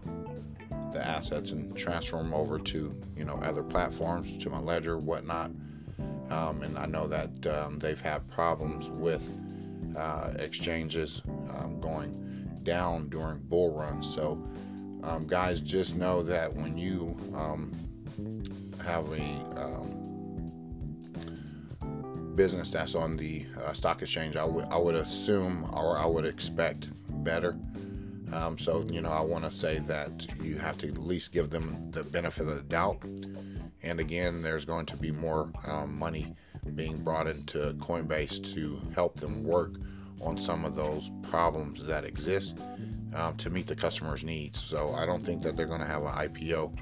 the 0.93 1.05
assets 1.05 1.51
and 1.51 1.75
transfer 1.75 2.17
them 2.17 2.33
over 2.33 2.59
to 2.59 2.95
you 3.17 3.25
know 3.25 3.35
other 3.35 3.63
platforms, 3.63 4.37
to 4.37 4.49
my 4.49 4.59
ledger, 4.59 4.97
whatnot. 4.97 5.51
Um, 6.31 6.63
and 6.63 6.77
I 6.77 6.85
know 6.85 7.07
that 7.07 7.45
um, 7.47 7.79
they've 7.79 7.99
had 7.99 8.29
problems 8.29 8.89
with 8.89 9.29
uh, 9.97 10.31
exchanges 10.39 11.21
um, 11.49 11.79
going 11.81 12.59
down 12.63 13.09
during 13.09 13.39
bull 13.39 13.73
runs. 13.73 14.13
So, 14.13 14.41
um, 15.03 15.27
guys, 15.27 15.59
just 15.59 15.95
know 15.95 16.23
that 16.23 16.53
when 16.55 16.77
you 16.77 17.17
have 18.83 19.11
a 19.11 19.51
business 22.35 22.69
that's 22.69 22.95
on 22.95 23.17
the 23.17 23.45
uh, 23.63 23.73
stock 23.73 24.01
exchange, 24.01 24.35
I 24.35 24.45
would 24.45 24.65
I 24.65 24.77
would 24.77 24.95
assume 24.95 25.69
or 25.73 25.97
I 25.97 26.05
would 26.05 26.25
expect 26.25 26.87
better. 27.23 27.57
Um, 28.31 28.57
so 28.57 28.85
you 28.89 29.01
know, 29.01 29.11
I 29.11 29.21
want 29.21 29.49
to 29.49 29.55
say 29.55 29.79
that 29.79 30.25
you 30.41 30.57
have 30.57 30.77
to 30.79 30.87
at 30.87 30.97
least 30.97 31.33
give 31.33 31.49
them 31.49 31.91
the 31.91 32.03
benefit 32.03 32.47
of 32.47 32.55
the 32.55 32.61
doubt. 32.61 33.03
And 33.83 33.99
again, 33.99 34.41
there's 34.41 34.65
going 34.65 34.85
to 34.87 34.97
be 34.97 35.11
more 35.11 35.51
um, 35.65 35.97
money 35.97 36.35
being 36.75 36.97
brought 36.97 37.27
into 37.27 37.73
Coinbase 37.79 38.53
to 38.53 38.81
help 38.93 39.19
them 39.19 39.43
work 39.43 39.73
on 40.21 40.37
some 40.37 40.65
of 40.65 40.75
those 40.75 41.09
problems 41.23 41.83
that 41.83 42.03
exist 42.03 42.57
um, 43.15 43.35
to 43.37 43.49
meet 43.49 43.67
the 43.67 43.75
customer's 43.75 44.23
needs. 44.23 44.61
So 44.61 44.91
I 44.91 45.05
don't 45.05 45.25
think 45.25 45.41
that 45.43 45.57
they're 45.57 45.65
going 45.65 45.81
to 45.81 45.87
have 45.87 46.03
an 46.03 46.13
IPO 46.13 46.77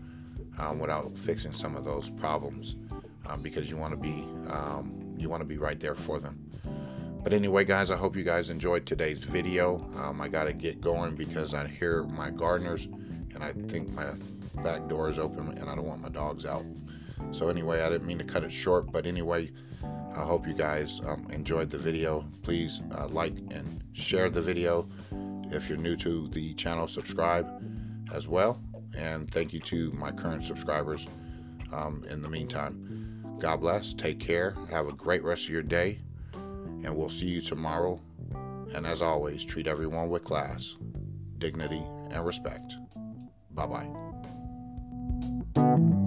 um, 0.59 0.79
without 0.79 1.17
fixing 1.17 1.53
some 1.53 1.75
of 1.75 1.85
those 1.85 2.09
problems 2.09 2.75
um, 3.25 3.41
because 3.41 3.69
you 3.69 3.77
want 3.77 3.93
to 3.93 3.97
be 3.97 4.27
um, 4.49 5.15
you 5.17 5.29
want 5.29 5.41
to 5.41 5.45
be 5.45 5.57
right 5.57 5.79
there 5.79 5.95
for 5.95 6.19
them. 6.19 6.49
But 7.23 7.33
anyway, 7.33 7.65
guys, 7.65 7.91
I 7.91 7.97
hope 7.97 8.15
you 8.15 8.23
guys 8.23 8.49
enjoyed 8.49 8.85
today's 8.85 9.19
video. 9.19 9.89
Um, 9.97 10.21
I 10.21 10.29
got 10.29 10.45
to 10.45 10.53
get 10.53 10.79
going 10.79 11.15
because 11.15 11.53
I 11.53 11.67
hear 11.67 12.03
my 12.03 12.29
gardeners 12.29 12.85
and 12.85 13.43
I 13.43 13.51
think 13.51 13.89
my 13.91 14.13
back 14.63 14.88
door 14.88 15.09
is 15.09 15.19
open 15.19 15.49
and 15.57 15.69
I 15.69 15.75
don't 15.75 15.85
want 15.85 16.01
my 16.01 16.09
dogs 16.09 16.45
out. 16.45 16.65
So 17.32 17.49
anyway, 17.49 17.82
I 17.82 17.89
didn't 17.89 18.08
mean 18.08 18.17
to 18.17 18.23
cut 18.23 18.43
it 18.43 18.51
short, 18.51 18.91
but 18.91 19.05
anyway, 19.05 19.51
I 20.15 20.23
hope 20.23 20.47
you 20.47 20.53
guys 20.53 20.99
um, 21.05 21.27
enjoyed 21.32 21.69
the 21.69 21.77
video. 21.77 22.25
Please 22.41 22.82
uh, 22.97 23.08
like 23.08 23.34
and 23.51 23.84
share 23.93 24.29
the 24.29 24.41
video. 24.41 24.88
If 25.51 25.69
you're 25.69 25.77
new 25.77 25.95
to 25.97 26.27
the 26.27 26.53
channel, 26.55 26.88
subscribe 26.88 27.47
as 28.13 28.27
well. 28.27 28.60
And 28.95 29.32
thank 29.32 29.53
you 29.53 29.60
to 29.62 29.91
my 29.93 30.12
current 30.12 30.45
subscribers 30.45 31.05
um, 31.71 32.03
in 32.10 32.21
the 32.21 32.29
meantime. 32.29 33.38
God 33.39 33.62
bless. 33.62 33.93
Take 33.93 34.19
care. 34.19 34.55
Have 34.69 34.88
a 34.88 34.93
great 34.93 35.23
rest 35.23 35.45
of 35.45 35.51
your 35.51 35.63
day. 35.63 36.01
And 36.34 36.95
we'll 36.95 37.10
see 37.10 37.27
you 37.27 37.41
tomorrow. 37.41 38.01
And 38.73 38.86
as 38.86 39.01
always, 39.01 39.45
treat 39.45 39.67
everyone 39.67 40.10
with 40.10 40.23
class, 40.23 40.75
dignity, 41.38 41.84
and 42.12 42.25
respect. 42.25 42.73
Bye 43.51 43.65
bye. 45.55 45.99